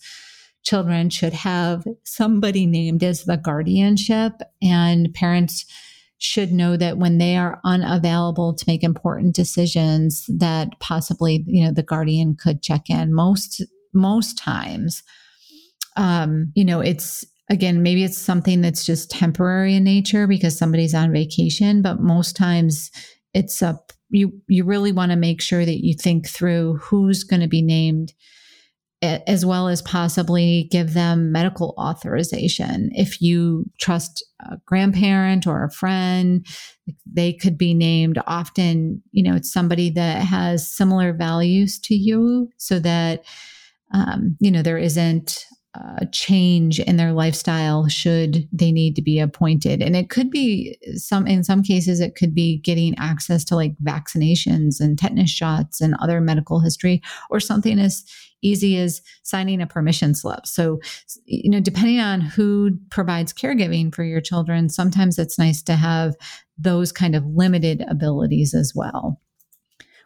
children 0.64 1.10
should 1.10 1.34
have 1.34 1.86
somebody 2.04 2.66
named 2.66 3.04
as 3.04 3.26
the 3.26 3.38
guardianship, 3.38 4.34
and 4.62 5.14
parents 5.14 5.66
should 6.24 6.54
know 6.54 6.78
that 6.78 6.98
when 6.98 7.18
they 7.18 7.36
are 7.36 7.60
unavailable 7.66 8.54
to 8.54 8.64
make 8.66 8.82
important 8.82 9.36
decisions 9.36 10.26
that 10.30 10.80
possibly 10.80 11.44
you 11.46 11.66
know 11.66 11.72
the 11.72 11.84
guardian 11.84 12.34
could 12.34 12.64
check 12.64 12.90
in 12.90 13.14
most 13.14 13.62
most 13.94 14.38
times 14.38 15.04
um 15.98 16.50
you 16.56 16.64
know 16.64 16.80
it's 16.80 17.26
again 17.54 17.82
maybe 17.84 18.04
it's 18.04 18.18
something 18.18 18.62
that's 18.62 18.86
just 18.86 19.10
temporary 19.10 19.76
in 19.76 19.84
nature 19.84 20.28
because 20.28 20.58
somebody's 20.58 20.94
on 20.94 21.12
vacation 21.12 21.82
but 21.82 22.02
most 22.02 22.36
times 22.36 22.92
it's 23.34 23.62
a 23.62 23.80
you 24.10 24.32
you 24.48 24.64
really 24.64 24.92
want 24.92 25.12
to 25.12 25.16
make 25.16 25.42
sure 25.42 25.66
that 25.66 25.86
you 25.86 25.94
think 25.94 26.28
through 26.28 26.78
who's 26.82 27.24
going 27.24 27.42
to 27.42 27.48
be 27.48 27.62
named 27.62 28.14
as 29.04 29.46
well 29.46 29.68
as 29.68 29.82
possibly 29.82 30.70
give 30.72 30.94
them 30.94 31.32
medical 31.32 31.74
authorization. 31.78 32.90
If 32.94 33.22
you 33.22 33.66
trust 33.80 34.26
a 34.40 34.58
grandparent 34.66 35.46
or 35.46 35.66
a 35.66 35.72
friend, 35.72 36.46
they 37.06 37.34
could 37.34 37.58
be 37.58 37.74
named. 37.74 38.18
Often, 38.28 39.04
you 39.12 39.24
know, 39.24 39.36
it's 39.36 39.52
somebody 39.52 39.90
that 39.92 40.20
has 40.20 40.74
similar 40.74 41.12
values 41.12 41.80
to 41.80 41.96
you 41.96 42.50
so 42.58 42.80
that, 42.80 43.26
um, 43.94 44.38
you 44.40 44.50
know, 44.50 44.62
there 44.62 44.78
isn't 44.78 45.46
a 45.76 46.06
change 46.12 46.80
in 46.80 46.98
their 46.98 47.14
lifestyle 47.14 47.88
should 47.88 48.48
they 48.52 48.72
need 48.72 48.96
to 48.96 49.02
be 49.02 49.20
appointed 49.20 49.82
and 49.82 49.96
it 49.96 50.10
could 50.10 50.30
be 50.30 50.78
some 50.96 51.26
in 51.26 51.44
some 51.44 51.64
cases 51.64 52.00
it 52.00 52.16
could 52.16 52.36
be 52.36 52.60
getting 52.60 52.94
access 53.00 53.44
to 53.44 53.56
like 53.56 53.76
vaccinations 53.84 54.80
and 54.80 55.00
tetanus 55.00 55.32
shots 55.32 55.82
and 55.82 55.96
other 56.00 56.22
medical 56.22 56.60
history 56.60 57.02
or 57.32 57.40
something 57.40 57.80
as 57.80 58.06
easy 58.44 58.78
as 58.78 59.02
signing 59.24 59.62
a 59.62 59.68
permission 59.68 60.14
slip. 60.14 60.46
So, 60.46 60.80
you 61.26 61.50
know, 61.50 61.62
depending 61.62 62.00
on 62.00 62.22
who 62.22 62.78
provides 62.92 63.34
caregiving 63.34 63.94
for 63.96 64.04
your 64.04 64.22
children, 64.22 64.70
sometimes 64.70 65.18
it's 65.18 65.40
nice 65.40 65.62
to 65.64 65.76
have 65.76 66.14
those 66.58 66.92
kind 66.92 67.16
of 67.16 67.26
limited 67.26 67.84
abilities 67.88 68.54
as 68.54 68.74
well. 68.76 69.20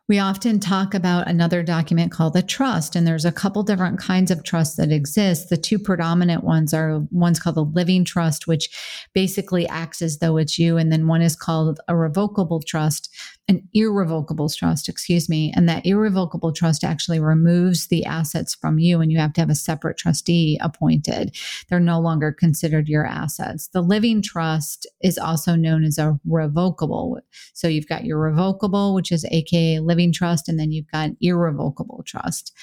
We 0.09 0.19
often 0.19 0.61
talk 0.61 0.93
about 0.93 1.27
another 1.27 1.63
document 1.63 2.13
called 2.13 2.31
the 2.31 2.41
trust, 2.41 2.95
and 2.95 3.05
there's 3.05 3.25
a 3.25 3.31
couple 3.31 3.61
different 3.61 3.99
kinds 3.99 4.31
of 4.31 4.41
trust 4.41 4.77
that 4.77 4.89
exist. 4.89 5.49
The 5.49 5.57
two 5.57 5.77
predominant 5.77 6.45
ones 6.45 6.73
are 6.73 7.01
one's 7.11 7.41
called 7.41 7.57
the 7.57 7.65
living 7.65 8.05
trust, 8.05 8.47
which 8.47 8.69
basically 9.13 9.67
acts 9.67 10.01
as 10.01 10.19
though 10.19 10.37
it's 10.37 10.57
you, 10.57 10.77
and 10.77 10.93
then 10.93 11.07
one 11.07 11.21
is 11.21 11.35
called 11.35 11.81
a 11.89 11.95
revocable 11.97 12.61
trust, 12.61 13.13
an 13.47 13.67
irrevocable 13.73 14.49
trust, 14.49 14.89
excuse 14.89 15.29
me. 15.29 15.53
And 15.55 15.69
that 15.69 15.85
irrevocable 15.85 16.51
trust 16.51 16.83
actually 16.83 17.19
removes 17.19 17.87
the 17.87 18.05
assets 18.05 18.53
from 18.53 18.77
you, 18.77 18.99
and 18.99 19.11
you 19.11 19.19
have 19.19 19.33
to 19.33 19.41
have 19.41 19.49
a 19.49 19.55
separate 19.55 19.97
trustee 19.97 20.59
appointed. 20.61 21.35
They're 21.69 21.79
no 21.79 21.99
longer 21.99 22.31
considered 22.31 22.87
your 22.89 23.05
assets. 23.05 23.69
The 23.69 23.81
living 23.81 24.21
trust 24.21 24.85
is 25.01 25.17
also 25.17 25.55
known 25.55 25.83
as 25.83 25.97
a 25.97 26.19
revocable. 26.25 27.19
So 27.53 27.67
you've 27.67 27.87
got 27.87 28.05
your 28.05 28.19
revocable, 28.19 28.93
which 28.93 29.11
is 29.11 29.25
AKA 29.31 29.79
living 29.79 30.11
trust, 30.11 30.49
and 30.49 30.59
then 30.59 30.71
you've 30.71 30.91
got 30.91 31.11
irrevocable 31.21 32.03
trust. 32.05 32.53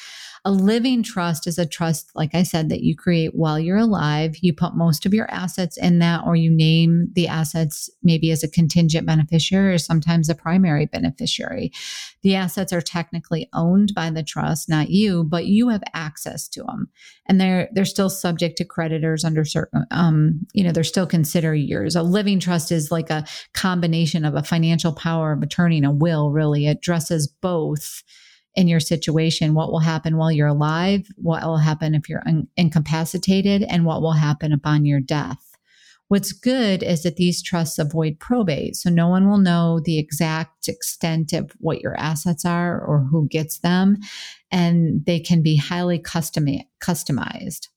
A 0.47 0.53
living 0.53 1.03
trust 1.03 1.47
is 1.47 1.59
a 1.59 1.65
trust, 1.65 2.11
like 2.15 2.35
I 2.35 2.43
said, 2.43 2.69
that 2.69 2.83
you 2.83 2.95
create 2.95 3.35
while 3.35 3.59
you're 3.59 3.79
alive. 3.79 4.37
You 4.43 4.53
put 4.53 4.77
most 4.77 5.07
of 5.07 5.15
your 5.15 5.31
assets 5.31 5.79
in 5.79 6.01
that, 6.01 6.23
or 6.27 6.37
you 6.37 6.51
name 6.51 7.09
the 7.15 7.29
assets 7.29 7.89
maybe 8.03 8.31
as 8.31 8.43
a 8.45 8.51
contingent 8.51 9.07
beneficiary 9.07 9.73
or 9.73 9.79
sometimes 9.79 10.29
a 10.29 10.35
primary 10.35 10.85
beneficiary. 10.85 11.73
The 12.21 12.35
assets 12.35 12.75
are 12.75 12.83
technically 12.83 13.49
owned 13.55 13.95
by 13.95 14.11
the 14.11 14.23
trust, 14.23 14.69
not 14.69 14.91
you, 14.91 15.25
but 15.25 15.47
you 15.47 15.71
have 15.71 15.83
access 15.95 16.47
to 16.49 16.63
them. 16.63 16.91
And 17.27 17.41
they're 17.41 17.71
they're 17.73 17.87
still 17.87 18.11
subject 18.11 18.59
to 18.59 18.67
creditors 18.67 19.25
under 19.25 19.47
certain 19.47 19.87
um, 19.91 20.41
you 20.53 20.63
know, 20.63 20.73
they're 20.73 20.85
still 20.85 21.07
considered 21.07 21.55
yours. 21.55 21.97
A 21.97 22.03
living 22.03 22.39
trust 22.39 22.71
is 22.71 22.91
like 22.91 23.09
a 23.09 23.25
combination 23.55 24.27
of 24.27 24.35
a 24.35 24.43
financial 24.43 24.93
power 24.93 25.33
of 25.33 25.43
attorney 25.43 25.79
and 25.79 25.87
a 25.87 25.91
will, 25.91 26.31
really. 26.31 26.67
It 26.67 26.79
addresses 26.79 27.29
both 27.29 28.03
in 28.55 28.69
your 28.69 28.81
situation, 28.81 29.55
what 29.55 29.71
will 29.71 29.81
happen 29.81 30.17
while 30.17 30.31
you're 30.31 30.47
alive, 30.47 31.09
what 31.17 31.43
will 31.43 31.59
happen 31.59 31.95
if 31.95 32.09
you're 32.09 32.27
un- 32.27 32.49
incapacitated, 32.57 33.63
and 33.65 33.85
what 33.85 34.01
will 34.01 34.13
happen 34.13 34.53
upon 34.53 34.85
your 34.85 35.01
death. 35.01 35.55
What's 36.09 36.33
good 36.33 36.83
is 36.83 37.03
that 37.03 37.17
these 37.17 37.43
trusts 37.43 37.79
avoid 37.79 38.21
probate. 38.21 38.77
So 38.77 38.91
no 38.91 39.09
one 39.09 39.29
will 39.29 39.39
know 39.39 39.81
the 39.83 39.99
exact 39.99 40.69
extent 40.69 41.33
of 41.33 41.51
what 41.59 41.81
your 41.81 41.99
assets 41.99 42.45
are 42.45 42.79
or 42.81 43.01
who 43.11 43.27
gets 43.29 43.59
them. 43.61 43.97
And 44.51 45.05
they 45.07 45.19
can 45.19 45.43
be 45.43 45.57
highly 45.57 45.99
custom- 45.99 46.61
customized. 46.81 47.69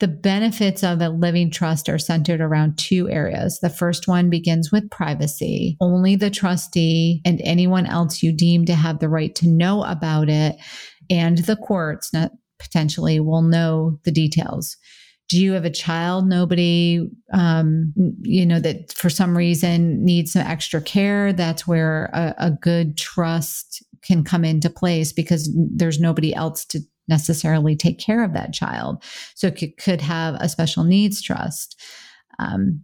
The 0.00 0.08
benefits 0.08 0.82
of 0.82 1.00
a 1.00 1.10
living 1.10 1.50
trust 1.50 1.88
are 1.88 1.98
centered 1.98 2.40
around 2.40 2.78
two 2.78 3.08
areas. 3.10 3.60
The 3.60 3.70
first 3.70 4.08
one 4.08 4.30
begins 4.30 4.72
with 4.72 4.90
privacy. 4.90 5.76
Only 5.80 6.16
the 6.16 6.30
trustee 6.30 7.20
and 7.24 7.40
anyone 7.44 7.86
else 7.86 8.22
you 8.22 8.32
deem 8.32 8.64
to 8.64 8.74
have 8.74 8.98
the 8.98 9.10
right 9.10 9.34
to 9.36 9.48
know 9.48 9.84
about 9.84 10.28
it 10.28 10.56
and 11.10 11.38
the 11.38 11.56
courts 11.56 12.12
not 12.12 12.32
potentially 12.58 13.20
will 13.20 13.42
know 13.42 13.98
the 14.04 14.12
details. 14.12 14.76
Do 15.28 15.40
you 15.40 15.52
have 15.52 15.64
a 15.64 15.70
child? 15.70 16.26
Nobody, 16.26 17.08
um, 17.32 17.92
you 18.22 18.44
know, 18.44 18.58
that 18.58 18.92
for 18.92 19.08
some 19.08 19.36
reason 19.36 20.04
needs 20.04 20.32
some 20.32 20.42
extra 20.42 20.80
care. 20.80 21.32
That's 21.32 21.68
where 21.68 22.06
a, 22.12 22.34
a 22.38 22.50
good 22.50 22.96
trust 22.96 23.84
can 24.02 24.24
come 24.24 24.44
into 24.44 24.70
place 24.70 25.12
because 25.12 25.48
there's 25.54 26.00
nobody 26.00 26.34
else 26.34 26.64
to 26.66 26.80
necessarily 27.10 27.76
take 27.76 27.98
care 27.98 28.24
of 28.24 28.32
that 28.32 28.54
child. 28.54 29.02
So 29.34 29.48
it 29.48 29.76
could 29.76 30.00
have 30.00 30.36
a 30.40 30.48
special 30.48 30.84
needs 30.84 31.20
trust. 31.20 31.78
Um, 32.38 32.82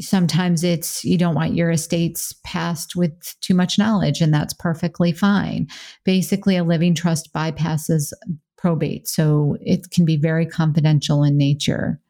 sometimes 0.00 0.64
it's 0.64 1.04
you 1.04 1.18
don't 1.18 1.34
want 1.34 1.54
your 1.54 1.70
estates 1.70 2.34
passed 2.44 2.96
with 2.96 3.12
too 3.42 3.54
much 3.54 3.78
knowledge, 3.78 4.22
and 4.22 4.32
that's 4.32 4.54
perfectly 4.54 5.12
fine. 5.12 5.66
Basically, 6.04 6.56
a 6.56 6.64
living 6.64 6.94
trust 6.94 7.32
bypasses 7.34 8.12
probate. 8.56 9.06
So 9.06 9.58
it 9.60 9.90
can 9.90 10.06
be 10.06 10.16
very 10.16 10.46
confidential 10.46 11.22
in 11.22 11.36
nature. 11.36 12.00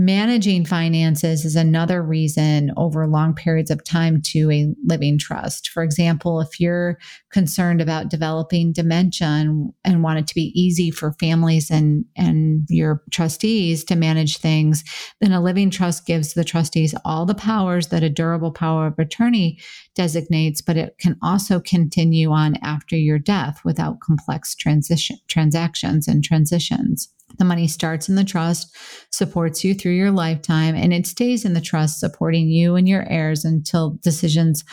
Managing 0.00 0.64
finances 0.64 1.44
is 1.44 1.56
another 1.56 2.04
reason 2.04 2.70
over 2.76 3.04
long 3.08 3.34
periods 3.34 3.68
of 3.68 3.82
time 3.82 4.22
to 4.26 4.48
a 4.48 4.72
living 4.84 5.18
trust. 5.18 5.70
For 5.70 5.82
example, 5.82 6.40
if 6.40 6.60
you're 6.60 7.00
concerned 7.32 7.80
about 7.80 8.08
developing 8.08 8.72
dementia 8.72 9.26
and, 9.26 9.72
and, 9.84 10.04
want 10.04 10.20
it 10.20 10.28
to 10.28 10.36
be 10.36 10.52
easy 10.54 10.92
for 10.92 11.14
families 11.14 11.68
and, 11.68 12.04
and 12.16 12.62
your 12.68 13.02
trustees 13.10 13.82
to 13.86 13.96
manage 13.96 14.36
things, 14.36 14.84
then 15.20 15.32
a 15.32 15.42
living 15.42 15.68
trust 15.68 16.06
gives 16.06 16.34
the 16.34 16.44
trustees 16.44 16.94
all 17.04 17.26
the 17.26 17.34
powers 17.34 17.88
that 17.88 18.04
a 18.04 18.08
durable 18.08 18.52
power 18.52 18.86
of 18.86 19.00
attorney 19.00 19.58
designates, 19.96 20.62
but 20.62 20.76
it 20.76 20.94
can 21.00 21.16
also 21.24 21.58
continue 21.58 22.30
on 22.30 22.54
after 22.62 22.96
your 22.96 23.18
death 23.18 23.62
without 23.64 23.98
complex 23.98 24.54
transition 24.54 25.16
transactions 25.26 26.06
and 26.06 26.22
transitions. 26.22 27.12
The 27.38 27.44
money 27.44 27.68
starts 27.68 28.08
in 28.08 28.14
the 28.14 28.24
trust, 28.24 28.76
supports 29.10 29.64
you 29.64 29.74
through 29.74 29.92
your 29.92 30.10
lifetime, 30.10 30.74
and 30.74 30.92
it 30.92 31.06
stays 31.06 31.44
in 31.44 31.54
the 31.54 31.60
trust, 31.60 32.00
supporting 32.00 32.48
you 32.48 32.76
and 32.76 32.88
your 32.88 33.08
heirs 33.08 33.44
until 33.44 33.98
decisions 34.02 34.64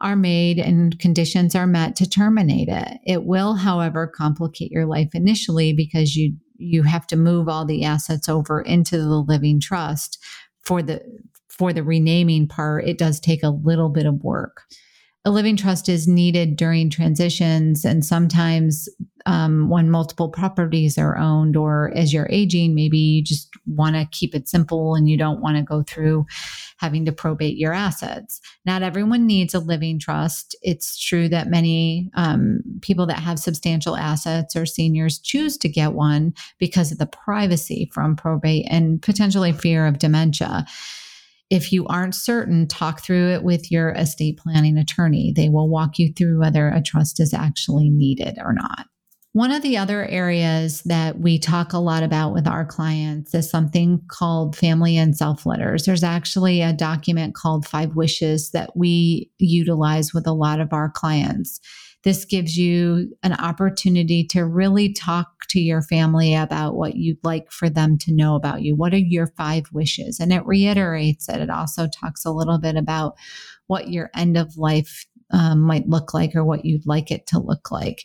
are 0.00 0.16
made 0.16 0.58
and 0.58 0.98
conditions 0.98 1.54
are 1.54 1.66
met 1.66 1.96
to 1.96 2.08
terminate 2.08 2.68
it. 2.68 2.98
It 3.06 3.24
will, 3.24 3.54
however, 3.54 4.06
complicate 4.06 4.70
your 4.70 4.86
life 4.86 5.10
initially 5.14 5.72
because 5.72 6.14
you 6.14 6.34
you 6.56 6.84
have 6.84 7.06
to 7.08 7.16
move 7.16 7.48
all 7.48 7.64
the 7.64 7.84
assets 7.84 8.28
over 8.28 8.60
into 8.60 8.96
the 8.96 9.08
living 9.08 9.60
trust 9.60 10.18
for 10.62 10.82
the 10.82 11.02
for 11.48 11.72
the 11.72 11.82
renaming 11.82 12.48
part. 12.48 12.86
It 12.86 12.98
does 12.98 13.18
take 13.20 13.42
a 13.42 13.48
little 13.48 13.88
bit 13.88 14.06
of 14.06 14.22
work 14.22 14.62
a 15.24 15.30
living 15.30 15.56
trust 15.56 15.88
is 15.88 16.06
needed 16.06 16.56
during 16.56 16.90
transitions 16.90 17.84
and 17.84 18.04
sometimes 18.04 18.88
um, 19.26 19.68
when 19.68 19.90
multiple 19.90 20.28
properties 20.28 20.98
are 20.98 21.16
owned 21.16 21.56
or 21.56 21.92
as 21.94 22.12
you're 22.12 22.28
aging 22.30 22.74
maybe 22.74 22.98
you 22.98 23.22
just 23.22 23.48
want 23.66 23.96
to 23.96 24.06
keep 24.10 24.34
it 24.34 24.48
simple 24.48 24.94
and 24.94 25.08
you 25.08 25.16
don't 25.16 25.40
want 25.40 25.56
to 25.56 25.62
go 25.62 25.82
through 25.82 26.26
having 26.78 27.04
to 27.04 27.12
probate 27.12 27.56
your 27.56 27.72
assets 27.72 28.40
not 28.64 28.82
everyone 28.82 29.26
needs 29.26 29.54
a 29.54 29.58
living 29.58 29.98
trust 29.98 30.56
it's 30.62 30.98
true 30.98 31.28
that 31.28 31.48
many 31.48 32.10
um, 32.14 32.60
people 32.82 33.06
that 33.06 33.20
have 33.20 33.38
substantial 33.38 33.96
assets 33.96 34.54
or 34.54 34.66
seniors 34.66 35.18
choose 35.18 35.56
to 35.56 35.68
get 35.68 35.92
one 35.92 36.34
because 36.58 36.92
of 36.92 36.98
the 36.98 37.06
privacy 37.06 37.90
from 37.92 38.16
probate 38.16 38.66
and 38.68 39.00
potentially 39.02 39.52
fear 39.52 39.86
of 39.86 39.98
dementia 39.98 40.66
if 41.50 41.72
you 41.72 41.86
aren't 41.86 42.14
certain, 42.14 42.66
talk 42.66 43.02
through 43.02 43.28
it 43.32 43.42
with 43.42 43.70
your 43.70 43.90
estate 43.90 44.38
planning 44.38 44.78
attorney. 44.78 45.32
They 45.36 45.48
will 45.48 45.68
walk 45.68 45.98
you 45.98 46.12
through 46.12 46.40
whether 46.40 46.68
a 46.68 46.82
trust 46.82 47.20
is 47.20 47.34
actually 47.34 47.90
needed 47.90 48.38
or 48.42 48.52
not. 48.52 48.86
One 49.34 49.50
of 49.50 49.62
the 49.62 49.76
other 49.76 50.06
areas 50.06 50.82
that 50.82 51.18
we 51.18 51.40
talk 51.40 51.72
a 51.72 51.78
lot 51.78 52.04
about 52.04 52.32
with 52.32 52.46
our 52.46 52.64
clients 52.64 53.34
is 53.34 53.50
something 53.50 54.00
called 54.06 54.54
family 54.54 54.96
and 54.96 55.16
self 55.16 55.44
letters. 55.44 55.86
There's 55.86 56.04
actually 56.04 56.62
a 56.62 56.72
document 56.72 57.34
called 57.34 57.66
Five 57.66 57.96
Wishes 57.96 58.52
that 58.52 58.76
we 58.76 59.28
utilize 59.38 60.14
with 60.14 60.28
a 60.28 60.32
lot 60.32 60.60
of 60.60 60.72
our 60.72 60.88
clients. 60.88 61.58
This 62.04 62.24
gives 62.24 62.56
you 62.56 63.12
an 63.24 63.32
opportunity 63.32 64.24
to 64.28 64.46
really 64.46 64.92
talk 64.92 65.48
to 65.48 65.58
your 65.58 65.82
family 65.82 66.36
about 66.36 66.76
what 66.76 66.94
you'd 66.94 67.24
like 67.24 67.50
for 67.50 67.68
them 67.68 67.98
to 68.02 68.14
know 68.14 68.36
about 68.36 68.62
you. 68.62 68.76
What 68.76 68.94
are 68.94 68.98
your 68.98 69.32
five 69.36 69.64
wishes? 69.72 70.20
And 70.20 70.32
it 70.32 70.46
reiterates 70.46 71.28
it. 71.28 71.40
It 71.40 71.50
also 71.50 71.88
talks 71.88 72.24
a 72.24 72.30
little 72.30 72.60
bit 72.60 72.76
about 72.76 73.16
what 73.66 73.88
your 73.88 74.12
end 74.14 74.36
of 74.36 74.56
life 74.56 75.06
um, 75.32 75.62
might 75.62 75.88
look 75.88 76.14
like 76.14 76.36
or 76.36 76.44
what 76.44 76.64
you'd 76.64 76.86
like 76.86 77.10
it 77.10 77.26
to 77.28 77.40
look 77.40 77.72
like. 77.72 78.04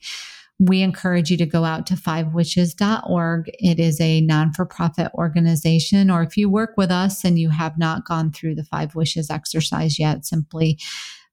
We 0.59 0.81
encourage 0.81 1.31
you 1.31 1.37
to 1.37 1.45
go 1.45 1.63
out 1.63 1.87
to 1.87 1.93
fivewishes.org. 1.93 3.49
It 3.59 3.79
is 3.79 4.01
a 4.01 4.21
non 4.21 4.51
for 4.53 4.65
profit 4.65 5.09
organization. 5.13 6.11
Or 6.11 6.21
if 6.21 6.35
you 6.35 6.49
work 6.49 6.73
with 6.75 6.91
us 6.91 7.23
and 7.23 7.39
you 7.39 7.49
have 7.49 7.77
not 7.77 8.05
gone 8.05 8.31
through 8.31 8.55
the 8.55 8.65
five 8.65 8.93
wishes 8.93 9.29
exercise 9.29 9.97
yet, 9.97 10.25
simply 10.25 10.77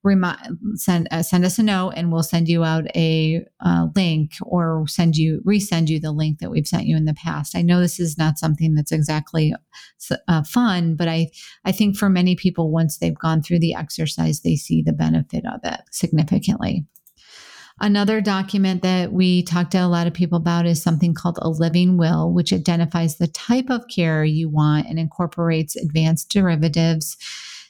remind 0.06 0.38
send 0.76 1.08
uh, 1.10 1.22
send 1.22 1.44
us 1.44 1.58
a 1.58 1.62
note 1.62 1.90
and 1.96 2.12
we'll 2.12 2.22
send 2.22 2.48
you 2.48 2.64
out 2.64 2.86
a 2.94 3.44
uh, 3.60 3.88
link 3.94 4.32
or 4.42 4.84
send 4.86 5.16
you 5.16 5.42
resend 5.44 5.88
you 5.88 6.00
the 6.00 6.12
link 6.12 6.38
that 6.38 6.50
we've 6.50 6.66
sent 6.66 6.86
you 6.86 6.96
in 6.96 7.04
the 7.04 7.14
past. 7.14 7.56
I 7.56 7.62
know 7.62 7.80
this 7.80 7.98
is 8.00 8.16
not 8.16 8.38
something 8.38 8.74
that's 8.74 8.92
exactly 8.92 9.52
uh, 10.28 10.42
fun, 10.44 10.94
but 10.94 11.08
I 11.08 11.28
I 11.64 11.72
think 11.72 11.96
for 11.96 12.08
many 12.08 12.36
people 12.36 12.70
once 12.70 12.98
they've 12.98 13.18
gone 13.18 13.42
through 13.42 13.58
the 13.58 13.74
exercise, 13.74 14.40
they 14.40 14.56
see 14.56 14.82
the 14.82 14.92
benefit 14.92 15.44
of 15.44 15.60
it 15.64 15.80
significantly. 15.90 16.86
Another 17.78 18.22
document 18.22 18.82
that 18.82 19.12
we 19.12 19.42
talk 19.42 19.68
to 19.70 19.78
a 19.78 19.86
lot 19.86 20.06
of 20.06 20.14
people 20.14 20.38
about 20.38 20.64
is 20.64 20.82
something 20.82 21.12
called 21.12 21.38
a 21.42 21.50
living 21.50 21.98
will, 21.98 22.32
which 22.32 22.52
identifies 22.52 23.16
the 23.16 23.26
type 23.26 23.68
of 23.68 23.86
care 23.88 24.24
you 24.24 24.48
want 24.48 24.86
and 24.88 24.98
incorporates 24.98 25.76
advanced 25.76 26.30
directives 26.30 27.18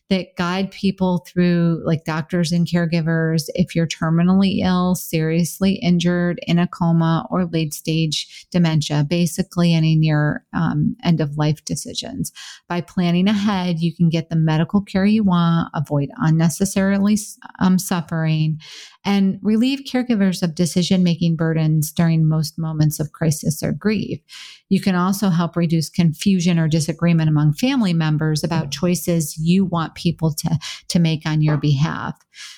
that 0.08 0.36
guide 0.36 0.70
people 0.70 1.26
through, 1.26 1.82
like 1.84 2.04
doctors 2.04 2.52
and 2.52 2.66
caregivers, 2.66 3.44
if 3.54 3.74
you're 3.74 3.88
terminally 3.88 4.60
ill, 4.62 4.94
seriously 4.94 5.74
injured, 5.74 6.38
in 6.46 6.58
a 6.58 6.68
coma, 6.68 7.26
or 7.30 7.46
late 7.46 7.74
stage 7.74 8.46
dementia, 8.50 9.04
basically 9.08 9.74
any 9.74 9.96
near 9.96 10.44
um, 10.54 10.94
end 11.02 11.20
of 11.20 11.36
life 11.36 11.64
decisions. 11.64 12.32
By 12.68 12.82
planning 12.82 13.26
ahead, 13.26 13.80
you 13.80 13.94
can 13.94 14.08
get 14.08 14.30
the 14.30 14.36
medical 14.36 14.80
care 14.80 15.04
you 15.04 15.24
want, 15.24 15.70
avoid 15.74 16.10
unnecessarily 16.18 17.18
um, 17.58 17.78
suffering, 17.78 18.60
and 19.04 19.38
relieve 19.42 19.80
caregivers 19.90 20.42
of 20.42 20.54
decision 20.54 21.02
making 21.02 21.36
burdens 21.36 21.92
during 21.92 22.28
most 22.28 22.58
moments 22.58 23.00
of 23.00 23.12
crisis 23.12 23.62
or 23.62 23.72
grief. 23.72 24.20
You 24.68 24.80
can 24.80 24.94
also 24.94 25.30
help 25.30 25.56
reduce 25.56 25.88
confusion 25.88 26.58
or 26.58 26.68
disagreement 26.68 27.28
among 27.28 27.54
family 27.54 27.92
members 27.92 28.42
about 28.42 28.72
choices 28.72 29.36
you 29.38 29.64
want 29.64 29.95
people 29.96 30.32
to, 30.35 30.59
to 30.88 30.98
make 31.00 31.26
on 31.26 31.42
your 31.42 31.56
behalf. 31.56 32.14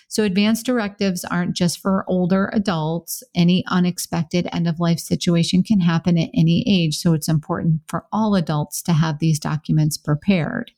So, 0.09 0.25
advanced 0.25 0.67
directives 0.67 1.25
aren't 1.25 1.57
just 1.57 1.81
for 1.81 2.05
older 2.09 2.51
adults. 2.53 3.23
Any 3.35 3.65
unexpected 3.69 4.49
end 4.53 4.69
of 4.69 4.81
life 4.81 4.99
situation 4.99 5.63
can 5.63 5.81
happen 5.81 6.19
at 6.19 6.31
any 6.35 6.65
age. 6.67 6.97
So, 6.99 7.15
it's 7.15 7.29
important 7.29 7.83
for 7.89 8.05
all 8.13 8.35
adults 8.35 8.83
to 8.83 8.93
have 8.93 9.19
these 9.19 9.39
documents 9.39 9.97
prepared. 9.97 10.73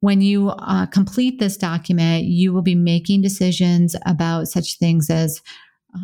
When 0.00 0.20
you 0.20 0.50
uh, 0.50 0.86
complete 0.86 1.40
this 1.40 1.56
document, 1.56 2.24
you 2.24 2.52
will 2.52 2.62
be 2.62 2.74
making 2.74 3.22
decisions 3.22 3.96
about 4.04 4.48
such 4.48 4.78
things 4.78 5.08
as 5.08 5.40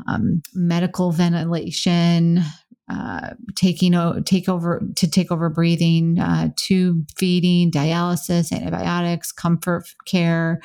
um, 0.09 0.42
medical 0.55 1.12
ventilation, 1.12 2.42
uh, 2.90 3.31
taking 3.55 3.94
o- 3.94 4.20
take 4.20 4.48
over 4.48 4.83
to 4.96 5.09
take 5.09 5.31
over 5.31 5.48
breathing, 5.48 6.18
uh, 6.18 6.48
tube 6.57 7.07
feeding, 7.16 7.70
dialysis, 7.70 8.53
antibiotics, 8.53 9.31
comfort 9.33 9.85
care, 10.07 10.61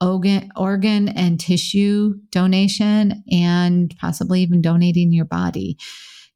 organ, 0.00 0.50
organ 0.56 1.08
and 1.08 1.38
tissue 1.38 2.14
donation, 2.30 3.22
and 3.30 3.94
possibly 4.00 4.42
even 4.42 4.60
donating 4.60 5.12
your 5.12 5.24
body. 5.24 5.78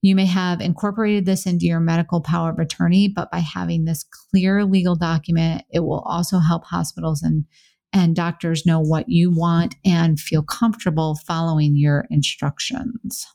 You 0.00 0.16
may 0.16 0.26
have 0.26 0.60
incorporated 0.60 1.26
this 1.26 1.46
into 1.46 1.66
your 1.66 1.80
medical 1.80 2.20
power 2.20 2.50
of 2.50 2.58
attorney, 2.58 3.08
but 3.08 3.30
by 3.30 3.38
having 3.38 3.84
this 3.84 4.04
clear 4.30 4.64
legal 4.64 4.96
document, 4.96 5.64
it 5.70 5.80
will 5.80 6.00
also 6.00 6.38
help 6.38 6.64
hospitals 6.64 7.22
and 7.22 7.44
and 7.94 8.16
doctors 8.16 8.64
know 8.64 8.80
what 8.80 9.08
you 9.08 9.30
want 9.30 9.74
and 9.84 10.18
feel 10.18 10.42
comfortable 10.42 11.14
following 11.26 11.76
your 11.76 12.06
instructions. 12.10 13.26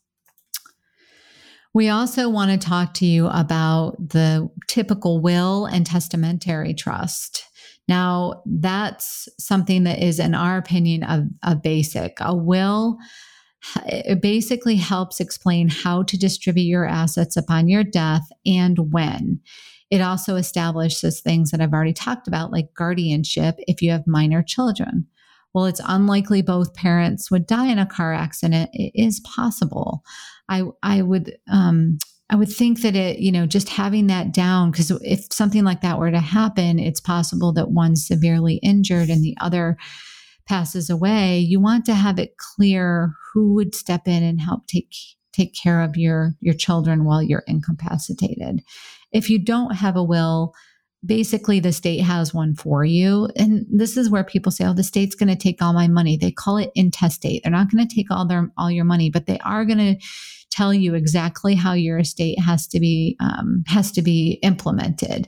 We 1.78 1.90
also 1.90 2.28
want 2.28 2.50
to 2.50 2.68
talk 2.68 2.96
to 2.96 3.06
you 3.06 3.28
about 3.28 3.98
the 4.00 4.50
typical 4.68 5.22
will 5.22 5.68
and 5.68 5.86
testamentary 5.86 6.74
trust. 6.74 7.44
Now, 7.88 8.42
that's 8.48 9.30
something 9.38 9.84
that 9.84 10.00
is, 10.00 10.20
in 10.20 10.34
our 10.34 10.58
opinion, 10.58 11.04
a, 11.04 11.28
a 11.44 11.56
basic. 11.56 12.18
A 12.20 12.36
will 12.36 12.98
it 13.86 14.24
basically 14.24 14.78
helps 14.78 15.20
explain 15.20 15.70
how 15.70 16.02
to 16.02 16.18
distribute 16.18 16.64
your 16.64 16.88
assets 16.88 17.38
upon 17.38 17.68
your 17.68 17.84
death 17.84 18.28
and 18.44 18.92
when. 18.92 19.40
It 19.92 20.02
also 20.02 20.36
establishes 20.36 21.22
things 21.22 21.52
that 21.52 21.62
I've 21.62 21.74
already 21.74 21.94
talked 21.94 22.28
about, 22.28 22.52
like 22.52 22.74
guardianship 22.76 23.54
if 23.60 23.84
you 23.84 23.92
have 23.92 24.08
minor 24.08 24.42
children. 24.42 25.06
Well, 25.54 25.66
it's 25.66 25.82
unlikely 25.86 26.42
both 26.42 26.74
parents 26.74 27.32
would 27.32 27.48
die 27.48 27.68
in 27.68 27.80
a 27.80 27.86
car 27.86 28.14
accident. 28.14 28.70
It 28.74 28.92
is 28.94 29.20
possible. 29.22 30.04
I 30.50 30.64
I 30.84 31.02
would 31.02 31.36
um, 31.52 31.98
I 32.30 32.36
would 32.36 32.52
think 32.52 32.82
that 32.82 32.96
it, 32.96 33.20
you 33.20 33.32
know, 33.32 33.46
just 33.46 33.70
having 33.70 34.08
that 34.08 34.34
down, 34.34 34.72
because 34.72 34.92
if 34.92 35.32
something 35.32 35.64
like 35.64 35.82
that 35.82 35.98
were 35.98 36.12
to 36.12 36.20
happen, 36.20 36.78
it's 36.78 37.00
possible 37.00 37.54
that 37.54 37.72
one's 37.72 38.06
severely 38.06 38.56
injured 38.56 39.10
and 39.10 39.24
the 39.24 39.36
other 39.40 39.78
passes 40.48 40.90
away, 40.90 41.40
you 41.40 41.60
want 41.60 41.86
to 41.86 41.94
have 41.94 42.20
it 42.20 42.38
clear 42.38 43.14
who 43.34 43.54
would 43.54 43.76
step 43.76 44.08
in 44.08 44.24
and 44.24 44.42
help 44.42 44.66
take 44.68 44.94
take 45.34 45.54
care 45.54 45.82
of 45.82 45.96
your 45.96 46.34
your 46.40 46.56
children 46.56 47.06
while 47.06 47.22
you're 47.22 47.44
incapacitated. 47.48 48.62
If 49.12 49.30
you 49.30 49.44
don't 49.44 49.76
have 49.76 49.96
a 49.96 50.04
will, 50.04 50.54
basically 51.06 51.60
the 51.60 51.72
state 51.72 52.02
has 52.02 52.34
one 52.34 52.56
for 52.56 52.84
you. 52.84 53.30
And 53.36 53.66
this 53.70 53.98
is 53.98 54.10
where 54.10 54.24
people 54.24 54.52
say, 54.52 54.66
oh, 54.66 54.74
the 54.74 54.84
state's 54.84 55.16
going 55.16 55.30
to 55.30 55.36
take 55.36 55.62
all 55.62 55.74
my 55.74 55.88
money. 55.88 56.18
They 56.18 56.32
call 56.32 56.58
it 56.58 56.72
intestate. 56.76 57.44
They're 57.44 57.52
not 57.52 57.72
going 57.72 57.88
to 57.88 57.96
take 57.96 58.12
all 58.12 58.28
their 58.28 58.52
all 58.58 58.72
your 58.72 58.86
money, 58.86 59.10
but 59.10 59.26
they 59.26 59.40
are 59.40 59.66
going 59.66 59.78
to 59.78 59.96
tell 60.50 60.74
you 60.74 60.96
exactly 60.96 61.56
how 61.56 61.74
your 61.74 62.00
estate 62.00 62.40
has 62.40 62.68
to 62.68 62.80
be 62.80 63.16
um, 63.20 63.64
has 63.68 63.92
to 63.92 64.02
be 64.02 64.40
implemented 64.42 65.28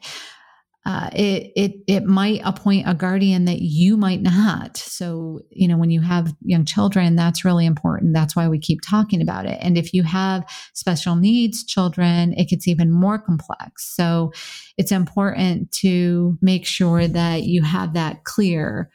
uh, 0.86 1.10
it 1.14 1.52
it 1.56 1.74
it 1.88 2.06
might 2.06 2.42
appoint 2.46 2.88
a 2.88 2.94
guardian 2.94 3.46
that 3.46 3.62
you 3.62 3.98
might 3.98 4.22
not. 4.22 4.78
So 4.78 5.42
you 5.50 5.68
know 5.68 5.78
when 5.78 5.92
you 5.92 6.02
have 6.02 6.34
young 6.42 6.66
children, 6.66 7.16
that's 7.16 7.44
really 7.44 7.66
important. 7.66 8.14
That's 8.14 8.36
why 8.36 8.48
we 8.48 8.60
keep 8.60 8.80
talking 8.88 9.22
about 9.22 9.46
it. 9.46 9.58
And 9.62 9.78
if 9.78 9.94
you 9.94 10.04
have 10.04 10.50
special 10.74 11.16
needs 11.16 11.66
children, 11.66 12.34
it 12.34 12.50
gets 12.50 12.68
even 12.68 12.92
more 12.92 13.20
complex. 13.20 13.94
So 13.94 14.32
it's 14.78 14.92
important 14.92 15.72
to 15.74 16.38
make 16.42 16.66
sure 16.66 17.08
that 17.08 17.44
you 17.44 17.62
have 17.62 17.94
that 17.94 18.24
clear. 18.24 18.90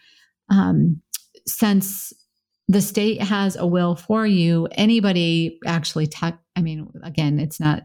Um, 0.51 1.03
since 1.47 2.13
the 2.67 2.81
state 2.81 3.21
has 3.21 3.57
a 3.57 3.67
will 3.67 3.95
for 3.95 4.27
you, 4.27 4.69
anybody 4.73 5.59
actually 5.67 6.07
tech. 6.07 6.39
I 6.57 6.63
mean, 6.63 6.89
again, 7.03 7.39
it's 7.39 7.61
not 7.61 7.83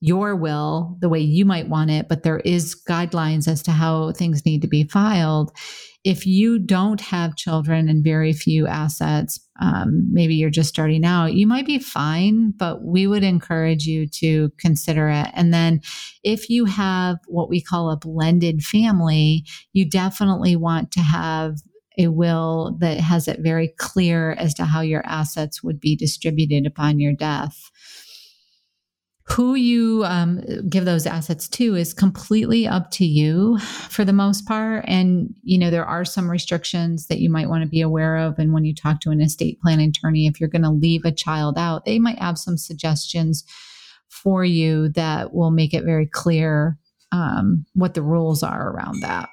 your 0.00 0.36
will 0.36 0.96
the 1.00 1.08
way 1.08 1.20
you 1.20 1.44
might 1.44 1.68
want 1.68 1.90
it, 1.90 2.08
but 2.08 2.22
there 2.22 2.40
is 2.40 2.80
guidelines 2.88 3.48
as 3.48 3.62
to 3.62 3.72
how 3.72 4.12
things 4.12 4.44
need 4.44 4.62
to 4.62 4.68
be 4.68 4.84
filed. 4.84 5.56
If 6.04 6.26
you 6.26 6.58
don't 6.58 7.00
have 7.00 7.36
children 7.36 7.88
and 7.88 8.04
very 8.04 8.32
few 8.32 8.66
assets, 8.66 9.40
um, 9.60 10.08
maybe 10.12 10.34
you're 10.34 10.50
just 10.50 10.68
starting 10.68 11.04
out, 11.04 11.32
you 11.32 11.46
might 11.46 11.66
be 11.66 11.78
fine, 11.78 12.52
but 12.56 12.84
we 12.84 13.06
would 13.06 13.24
encourage 13.24 13.86
you 13.86 14.06
to 14.20 14.50
consider 14.58 15.08
it. 15.08 15.28
And 15.32 15.52
then 15.52 15.80
if 16.22 16.48
you 16.50 16.66
have 16.66 17.16
what 17.26 17.48
we 17.48 17.60
call 17.60 17.90
a 17.90 17.96
blended 17.96 18.62
family, 18.62 19.44
you 19.72 19.88
definitely 19.88 20.54
want 20.54 20.92
to 20.92 21.00
have 21.00 21.56
a 21.98 22.08
will 22.08 22.76
that 22.80 23.00
has 23.00 23.26
it 23.26 23.40
very 23.40 23.72
clear 23.78 24.32
as 24.32 24.52
to 24.54 24.64
how 24.66 24.82
your 24.82 25.04
assets 25.06 25.62
would 25.62 25.80
be 25.80 25.96
distributed 25.96 26.66
upon 26.66 27.00
your 27.00 27.14
death 27.14 27.70
who 29.28 29.56
you 29.56 30.04
um, 30.04 30.40
give 30.68 30.84
those 30.84 31.04
assets 31.04 31.48
to 31.48 31.74
is 31.74 31.92
completely 31.92 32.66
up 32.66 32.90
to 32.92 33.04
you 33.04 33.58
for 33.88 34.04
the 34.04 34.12
most 34.12 34.46
part. 34.46 34.84
And 34.86 35.34
you 35.42 35.58
know 35.58 35.70
there 35.70 35.84
are 35.84 36.04
some 36.04 36.30
restrictions 36.30 37.08
that 37.08 37.18
you 37.18 37.28
might 37.28 37.48
want 37.48 37.62
to 37.62 37.68
be 37.68 37.80
aware 37.80 38.16
of. 38.18 38.38
And 38.38 38.52
when 38.52 38.64
you 38.64 38.74
talk 38.74 39.00
to 39.00 39.10
an 39.10 39.20
estate 39.20 39.60
plan 39.60 39.80
attorney 39.80 40.26
if 40.26 40.40
you're 40.40 40.48
going 40.48 40.62
to 40.62 40.70
leave 40.70 41.04
a 41.04 41.12
child 41.12 41.58
out 41.58 41.84
they 41.84 41.98
might 41.98 42.18
have 42.18 42.38
some 42.38 42.56
suggestions 42.56 43.44
for 44.08 44.44
you 44.44 44.88
that 44.90 45.34
will 45.34 45.50
make 45.50 45.74
it 45.74 45.84
very 45.84 46.06
clear 46.06 46.78
um, 47.12 47.66
what 47.74 47.94
the 47.94 48.02
rules 48.02 48.42
are 48.42 48.70
around 48.70 49.00
that 49.00 49.28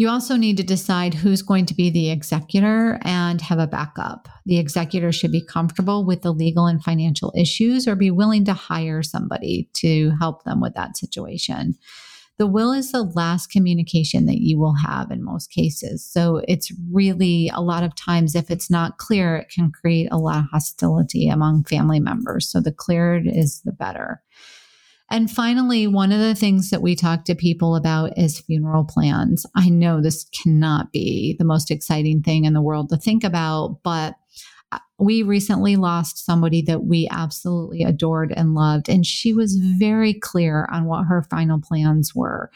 you 0.00 0.08
also 0.08 0.34
need 0.34 0.56
to 0.56 0.62
decide 0.62 1.12
who's 1.12 1.42
going 1.42 1.66
to 1.66 1.74
be 1.74 1.90
the 1.90 2.10
executor 2.10 2.98
and 3.02 3.38
have 3.42 3.58
a 3.58 3.66
backup. 3.66 4.30
The 4.46 4.58
executor 4.58 5.12
should 5.12 5.30
be 5.30 5.44
comfortable 5.44 6.06
with 6.06 6.22
the 6.22 6.32
legal 6.32 6.64
and 6.64 6.82
financial 6.82 7.34
issues 7.36 7.86
or 7.86 7.96
be 7.96 8.10
willing 8.10 8.46
to 8.46 8.54
hire 8.54 9.02
somebody 9.02 9.68
to 9.74 10.10
help 10.18 10.44
them 10.44 10.58
with 10.58 10.72
that 10.72 10.96
situation. 10.96 11.74
The 12.38 12.46
will 12.46 12.72
is 12.72 12.92
the 12.92 13.02
last 13.02 13.48
communication 13.48 14.24
that 14.24 14.40
you 14.40 14.58
will 14.58 14.76
have 14.76 15.10
in 15.10 15.22
most 15.22 15.52
cases. 15.52 16.02
So 16.10 16.40
it's 16.48 16.72
really 16.90 17.50
a 17.52 17.60
lot 17.60 17.84
of 17.84 17.94
times, 17.94 18.34
if 18.34 18.50
it's 18.50 18.70
not 18.70 18.96
clear, 18.96 19.36
it 19.36 19.50
can 19.54 19.70
create 19.70 20.08
a 20.10 20.16
lot 20.16 20.38
of 20.38 20.46
hostility 20.50 21.28
among 21.28 21.64
family 21.64 22.00
members. 22.00 22.50
So 22.50 22.62
the 22.62 22.72
clearer 22.72 23.16
it 23.16 23.26
is, 23.26 23.60
the 23.66 23.72
better. 23.72 24.22
And 25.10 25.30
finally, 25.30 25.86
one 25.86 26.12
of 26.12 26.20
the 26.20 26.34
things 26.34 26.70
that 26.70 26.82
we 26.82 26.94
talk 26.94 27.24
to 27.24 27.34
people 27.34 27.74
about 27.74 28.16
is 28.16 28.40
funeral 28.40 28.84
plans. 28.84 29.44
I 29.56 29.68
know 29.68 30.00
this 30.00 30.24
cannot 30.42 30.92
be 30.92 31.34
the 31.38 31.44
most 31.44 31.70
exciting 31.70 32.22
thing 32.22 32.44
in 32.44 32.52
the 32.52 32.62
world 32.62 32.90
to 32.90 32.96
think 32.96 33.24
about, 33.24 33.80
but 33.82 34.14
uh, 34.70 34.78
we 35.00 35.24
recently 35.24 35.74
lost 35.74 36.24
somebody 36.24 36.62
that 36.62 36.84
we 36.84 37.08
absolutely 37.10 37.82
adored 37.82 38.32
and 38.36 38.54
loved, 38.54 38.88
and 38.88 39.04
she 39.04 39.34
was 39.34 39.56
very 39.56 40.14
clear 40.14 40.68
on 40.70 40.84
what 40.84 41.06
her 41.06 41.22
final 41.24 41.60
plans 41.60 42.14
were. 42.14 42.50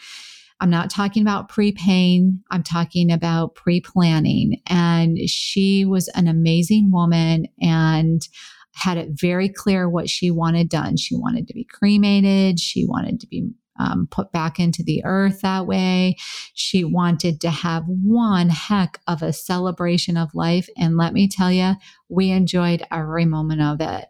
I'm 0.61 0.71
not 0.71 0.90
talking 0.90 1.23
about 1.23 1.49
prepaying. 1.49 2.40
I'm 2.51 2.62
talking 2.62 3.11
about 3.11 3.55
pre 3.55 3.81
planning. 3.81 4.62
And 4.69 5.19
she 5.29 5.85
was 5.85 6.09
an 6.14 6.29
amazing 6.29 6.90
woman. 6.90 7.49
And 7.61 8.27
had 8.74 8.98
it 8.98 9.10
very 9.12 9.48
clear 9.48 9.88
what 9.88 10.08
she 10.08 10.30
wanted 10.30 10.68
done. 10.68 10.96
She 10.96 11.16
wanted 11.16 11.48
to 11.48 11.54
be 11.54 11.64
cremated. 11.64 12.60
She 12.60 12.84
wanted 12.87 13.20
to 13.20 13.26
be 13.26 13.50
um, 13.78 14.06
put 14.10 14.30
back 14.32 14.60
into 14.60 14.82
the 14.82 15.02
earth 15.04 15.40
that 15.40 15.66
way. 15.66 16.16
She 16.54 16.84
wanted 16.84 17.40
to 17.40 17.50
have 17.50 17.84
one 17.87 18.48
heck 18.48 19.00
of 19.06 19.22
a 19.22 19.32
celebration 19.32 20.16
of 20.16 20.34
life. 20.34 20.68
And 20.76 20.96
let 20.96 21.12
me 21.12 21.28
tell 21.28 21.50
you, 21.50 21.74
we 22.09 22.31
enjoyed 22.31 22.83
every 22.90 23.25
moment 23.25 23.62
of 23.62 23.81
it. 23.81 24.07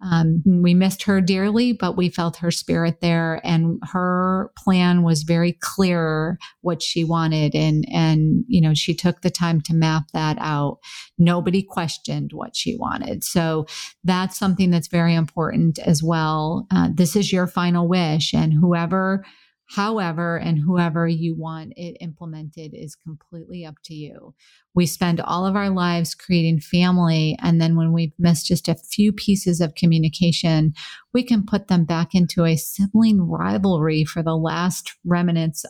Um, 0.00 0.42
we 0.46 0.74
missed 0.74 1.02
her 1.04 1.20
dearly, 1.20 1.72
but 1.72 1.96
we 1.96 2.08
felt 2.08 2.36
her 2.36 2.52
spirit 2.52 3.00
there, 3.00 3.40
and 3.42 3.80
her 3.90 4.52
plan 4.56 5.02
was 5.02 5.24
very 5.24 5.58
clear 5.60 6.38
what 6.60 6.82
she 6.82 7.02
wanted, 7.02 7.54
and 7.56 7.84
and 7.92 8.44
you 8.46 8.60
know 8.60 8.74
she 8.74 8.94
took 8.94 9.22
the 9.22 9.30
time 9.30 9.60
to 9.62 9.74
map 9.74 10.04
that 10.12 10.36
out. 10.40 10.78
Nobody 11.18 11.62
questioned 11.62 12.30
what 12.32 12.54
she 12.54 12.76
wanted, 12.76 13.24
so 13.24 13.66
that's 14.04 14.38
something 14.38 14.70
that's 14.70 14.86
very 14.88 15.14
important 15.14 15.80
as 15.80 16.00
well. 16.00 16.68
Uh, 16.70 16.90
this 16.94 17.16
is 17.16 17.32
your 17.32 17.48
final 17.48 17.88
wish, 17.88 18.32
and 18.32 18.52
whoever 18.52 19.24
However, 19.70 20.38
and 20.38 20.58
whoever 20.58 21.06
you 21.06 21.34
want 21.36 21.74
it 21.76 21.98
implemented 22.00 22.72
is 22.74 22.94
completely 22.94 23.66
up 23.66 23.74
to 23.84 23.94
you. 23.94 24.34
We 24.74 24.86
spend 24.86 25.20
all 25.20 25.44
of 25.44 25.56
our 25.56 25.68
lives 25.68 26.14
creating 26.14 26.60
family. 26.60 27.36
And 27.42 27.60
then 27.60 27.76
when 27.76 27.92
we've 27.92 28.14
missed 28.18 28.46
just 28.46 28.68
a 28.68 28.74
few 28.74 29.12
pieces 29.12 29.60
of 29.60 29.74
communication, 29.74 30.72
we 31.12 31.22
can 31.22 31.44
put 31.44 31.68
them 31.68 31.84
back 31.84 32.14
into 32.14 32.44
a 32.44 32.56
sibling 32.56 33.20
rivalry 33.20 34.04
for 34.04 34.22
the 34.22 34.36
last 34.36 34.96
remnants 35.04 35.66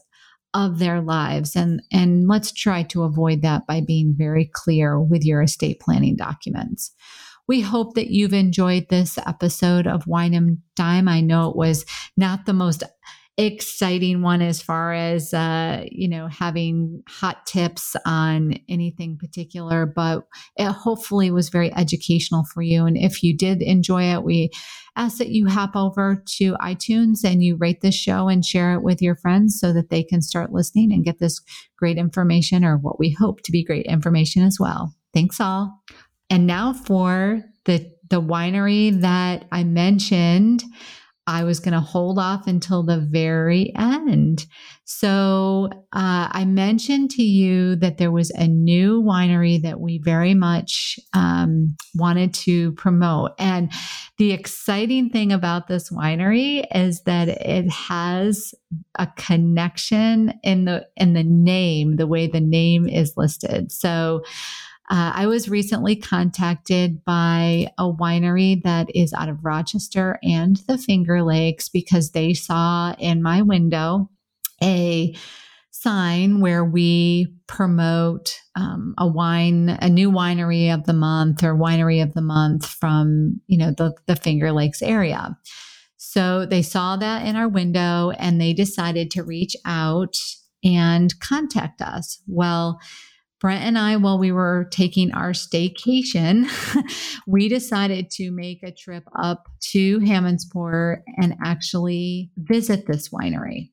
of 0.55 0.79
their 0.79 1.01
lives. 1.01 1.57
And, 1.57 1.83
and 1.93 2.29
let's 2.29 2.53
try 2.53 2.85
to 2.85 3.03
avoid 3.03 3.43
that 3.43 3.67
by 3.67 3.81
being 3.81 4.15
very 4.17 4.49
clear 4.53 5.01
with 5.01 5.25
your 5.25 5.43
estate 5.43 5.81
planning 5.81 6.15
documents. 6.15 6.95
We 7.49 7.63
hope 7.63 7.95
that 7.95 8.11
you've 8.11 8.35
enjoyed 8.35 8.89
this 8.91 9.19
episode 9.27 9.87
of 9.87 10.07
Wine 10.07 10.35
and 10.35 10.59
Dime. 10.77 11.09
I 11.09 11.21
know 11.21 11.51
it 11.51 11.57
was 11.57 11.85
not 12.17 12.47
the 12.47 12.53
most 12.53 12.85
exciting 13.39 14.21
one 14.21 14.43
as 14.43 14.61
far 14.61 14.93
as 14.93 15.33
uh, 15.33 15.85
you 15.91 16.09
know 16.09 16.27
having 16.27 17.03
hot 17.09 17.47
tips 17.47 17.95
on 18.05 18.55
anything 18.69 19.17
particular 19.17 19.87
but 19.87 20.27
it 20.57 20.67
hopefully 20.67 21.31
was 21.31 21.49
very 21.49 21.73
educational 21.75 22.45
for 22.53 22.63
you. 22.63 22.85
And 22.85 22.99
if 22.99 23.23
you 23.23 23.37
did 23.37 23.63
enjoy 23.63 24.13
it 24.13 24.25
we 24.25 24.51
ask 24.97 25.19
that 25.19 25.29
you 25.29 25.49
hop 25.49 25.77
over 25.77 26.23
to 26.39 26.55
itunes 26.55 27.25
and 27.25 27.43
you 27.43 27.57
rate 27.57 27.81
this 27.81 27.95
show 27.95 28.29
and 28.29 28.45
share 28.45 28.75
it 28.75 28.83
with 28.83 29.01
your 29.01 29.15
friends 29.15 29.59
so 29.61 29.73
that 29.73 29.89
they 29.89 30.03
can 30.03 30.21
start 30.21 30.53
listening 30.53 30.93
and 30.93 31.05
get 31.05 31.21
this 31.21 31.41
great 31.77 31.97
information 31.97 32.65
or 32.65 32.77
what 32.77 32.99
we 32.99 33.11
hope 33.11 33.43
to 33.43 33.53
be 33.53 33.65
great 33.65 33.87
information 33.87 34.43
as 34.43 34.59
well. 34.59 34.93
Thanks 35.15 35.41
all. 35.41 35.81
And 36.29 36.47
now 36.47 36.73
for 36.73 37.45
the 37.65 37.91
the 38.11 38.23
winery 38.23 38.99
that 39.03 39.45
i 39.53 39.63
mentioned 39.63 40.65
I 41.29 41.45
was 41.45 41.61
going 41.61 41.75
to 41.75 41.81
hold 41.81 42.19
off 42.19 42.47
until 42.47 42.83
the 42.83 42.99
very 42.99 43.75
end. 43.77 44.47
So 44.85 45.69
uh, 45.93 46.29
I 46.33 46.47
mentioned 46.47 47.11
to 47.13 47.23
you 47.23 47.77
that 47.77 47.99
there 47.99 48.11
was 48.11 48.31
a 48.31 48.49
new 48.49 49.03
winery 49.03 49.61
that 49.61 49.79
we 49.79 49.99
very 49.99 50.33
much 50.33 50.99
um, 51.13 51.77
wanted 51.95 52.33
to 52.33 52.73
promote. 52.73 53.33
And 53.39 53.71
the 54.17 54.33
exciting 54.33 55.11
thing 55.11 55.31
about 55.31 55.69
this 55.69 55.91
winery 55.91 56.65
is 56.75 57.03
that 57.03 57.29
it 57.29 57.71
has 57.71 58.55
a 58.99 59.07
connection 59.17 60.33
in 60.43 60.65
the 60.65 60.87
in 60.97 61.13
the 61.13 61.25
name, 61.25 61.97
the 61.97 62.07
way 62.07 62.27
the 62.27 62.41
name 62.41 62.89
is 62.89 63.13
listed. 63.19 63.71
So 63.71 64.23
uh, 64.91 65.13
I 65.15 65.27
was 65.27 65.49
recently 65.49 65.97
contacted 65.97 67.05
by 67.05 67.69
a 67.77 67.85
winery 67.85 68.63
that 68.63 68.89
is 68.95 69.13
out 69.13 69.29
of 69.29 69.45
Rochester 69.45 70.19
and 70.23 70.57
the 70.67 70.79
Finger 70.79 71.23
Lakes 71.23 71.69
because 71.69 72.13
they 72.13 72.33
saw 72.33 72.95
in 72.99 73.23
my 73.23 73.43
window 73.43 74.11
a 74.63 75.15
sign 75.71 76.41
where 76.41 76.65
we 76.65 77.35
promote 77.47 78.41
um, 78.57 78.95
a 78.99 79.07
wine, 79.07 79.77
a 79.81 79.89
new 79.89 80.11
winery 80.11 80.73
of 80.73 80.85
the 80.85 80.95
month 80.95 81.45
or 81.45 81.55
winery 81.55 82.03
of 82.03 82.15
the 82.15 82.23
month 82.23 82.67
from, 82.67 83.41
you 83.47 83.59
know, 83.59 83.73
the, 83.77 83.95
the 84.07 84.17
Finger 84.17 84.53
Lakes 84.53 84.81
area. 84.81 85.37
So 85.99 86.47
they 86.47 86.63
saw 86.63 86.97
that 86.97 87.27
in 87.27 87.37
our 87.37 87.49
window 87.49 88.11
and 88.19 88.41
they 88.41 88.55
decided 88.55 89.11
to 89.13 89.23
reach 89.23 89.55
out 89.67 90.17
and 90.65 91.19
contact 91.21 91.83
us. 91.83 92.23
Well, 92.27 92.81
Brent 93.41 93.63
and 93.63 93.79
I, 93.79 93.97
while 93.97 94.19
we 94.19 94.33
were 94.33 94.69
taking 94.71 95.13
our 95.13 95.31
staycation, 95.31 96.49
we 97.27 97.49
decided 97.49 98.11
to 98.13 98.33
make 98.33 98.63
a 98.63 98.73
trip 98.73 99.05
up 99.17 99.47
to 99.71 100.01
Hammondsport 100.01 101.03
and 101.17 101.37
actually 101.45 102.31
visit 102.37 102.87
this 102.87 103.11
winery. 103.11 103.71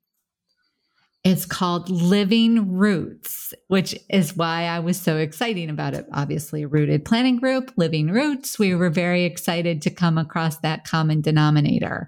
It's 1.24 1.48
called 1.48 1.90
Living 1.90 2.74
Roots, 2.74 3.52
which 3.68 4.00
is 4.12 4.36
why 4.38 4.66
I 4.66 4.78
was 4.78 5.02
so 5.02 5.18
excited 5.18 5.72
about 5.72 5.96
it. 5.96 6.06
Obviously, 6.14 6.68
Rooted 6.68 7.04
Planning 7.04 7.40
Group, 7.40 7.72
Living 7.78 8.12
Roots. 8.12 8.60
We 8.60 8.76
were 8.76 8.92
very 8.92 9.24
excited 9.24 9.82
to 9.82 9.90
come 9.90 10.20
across 10.20 10.58
that 10.58 10.84
common 10.84 11.22
denominator. 11.22 12.08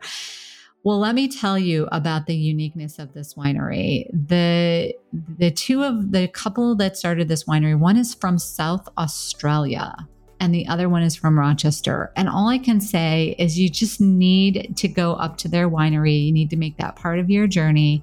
Well, 0.88 1.00
let 1.00 1.16
me 1.16 1.28
tell 1.28 1.60
you 1.60 1.90
about 1.92 2.28
the 2.28 2.36
uniqueness 2.38 2.98
of 2.98 3.12
this 3.12 3.34
winery. 3.34 4.08
The 4.14 4.96
the 5.38 5.52
two 5.52 5.84
of 5.84 6.14
the 6.14 6.30
couple 6.30 6.76
that 6.76 6.96
started 6.96 7.28
this 7.28 7.44
winery, 7.44 7.78
one 7.78 7.98
is 7.98 8.14
from 8.14 8.40
South 8.40 8.88
Australia 8.98 9.94
and 10.40 10.56
the 10.56 10.66
other 10.66 10.88
one 10.88 11.04
is 11.04 11.14
from 11.14 11.38
Rochester. 11.38 12.14
And 12.16 12.30
all 12.30 12.48
I 12.48 12.58
can 12.58 12.80
say 12.80 13.36
is 13.38 13.60
you 13.60 13.68
just 13.70 14.00
need 14.00 14.78
to 14.78 14.88
go 14.88 15.16
up 15.16 15.36
to 15.40 15.50
their 15.50 15.70
winery. 15.70 16.26
You 16.28 16.32
need 16.32 16.50
to 16.52 16.56
make 16.56 16.78
that 16.78 16.96
part 16.96 17.20
of 17.20 17.30
your 17.30 17.48
journey 17.48 18.02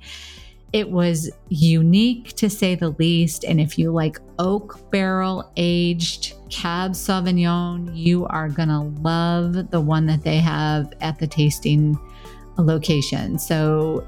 it 0.74 0.90
was 0.90 1.30
unique 1.50 2.32
to 2.32 2.50
say 2.50 2.74
the 2.74 2.88
least. 2.98 3.44
And 3.44 3.60
if 3.60 3.78
you 3.78 3.92
like 3.92 4.18
oak 4.40 4.90
barrel 4.90 5.52
aged 5.56 6.34
Cab 6.50 6.92
Sauvignon, 6.94 7.96
you 7.96 8.26
are 8.26 8.48
going 8.48 8.70
to 8.70 8.80
love 9.00 9.70
the 9.70 9.80
one 9.80 10.06
that 10.06 10.24
they 10.24 10.38
have 10.38 10.92
at 11.00 11.20
the 11.20 11.28
tasting 11.28 11.96
location. 12.58 13.38
So, 13.38 14.06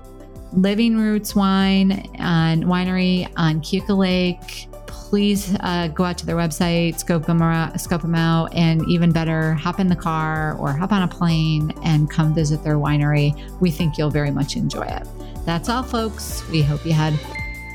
Living 0.53 0.97
Roots 0.97 1.35
Wine 1.35 2.09
and 2.15 2.65
Winery 2.65 3.31
on 3.37 3.61
Keuka 3.61 3.97
Lake. 3.97 4.69
Please 4.87 5.55
uh, 5.61 5.89
go 5.89 6.05
out 6.05 6.19
to 6.19 6.27
their 6.27 6.37
website, 6.37 6.99
scope 6.99 7.27
them, 7.27 7.43
out, 7.43 7.81
scope 7.81 8.03
them 8.03 8.15
out, 8.15 8.53
and 8.55 8.83
even 8.89 9.13
better, 9.13 9.55
hop 9.55 9.79
in 9.79 9.87
the 9.87 9.97
car 9.97 10.57
or 10.59 10.73
hop 10.73 10.93
on 10.93 11.03
a 11.03 11.09
plane 11.09 11.73
and 11.85 12.11
come 12.11 12.35
visit 12.35 12.65
their 12.65 12.77
winery. 12.77 13.35
We 13.61 13.71
think 13.71 13.99
you'll 13.99 14.11
very 14.11 14.31
much 14.31 14.57
enjoy 14.57 14.83
it. 14.83 15.07
That's 15.45 15.69
all, 15.69 15.83
folks. 15.83 16.47
We 16.49 16.63
hope 16.63 16.85
you 16.85 16.93
had 16.93 17.13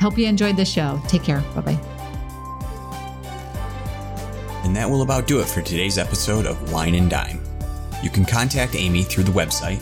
hope 0.02 0.18
you 0.18 0.28
enjoyed 0.28 0.58
the 0.58 0.66
show. 0.66 1.02
Take 1.08 1.24
care. 1.24 1.42
Bye 1.56 1.62
bye. 1.62 1.80
And 4.64 4.76
that 4.76 4.90
will 4.90 5.02
about 5.02 5.28
do 5.28 5.40
it 5.40 5.46
for 5.46 5.62
today's 5.62 5.98
episode 5.98 6.46
of 6.46 6.72
Wine 6.72 6.96
and 6.96 7.10
Dime. 7.10 7.42
You 8.04 8.10
can 8.10 8.26
contact 8.26 8.76
Amy 8.76 9.04
through 9.04 9.24
the 9.24 9.32
website 9.32 9.82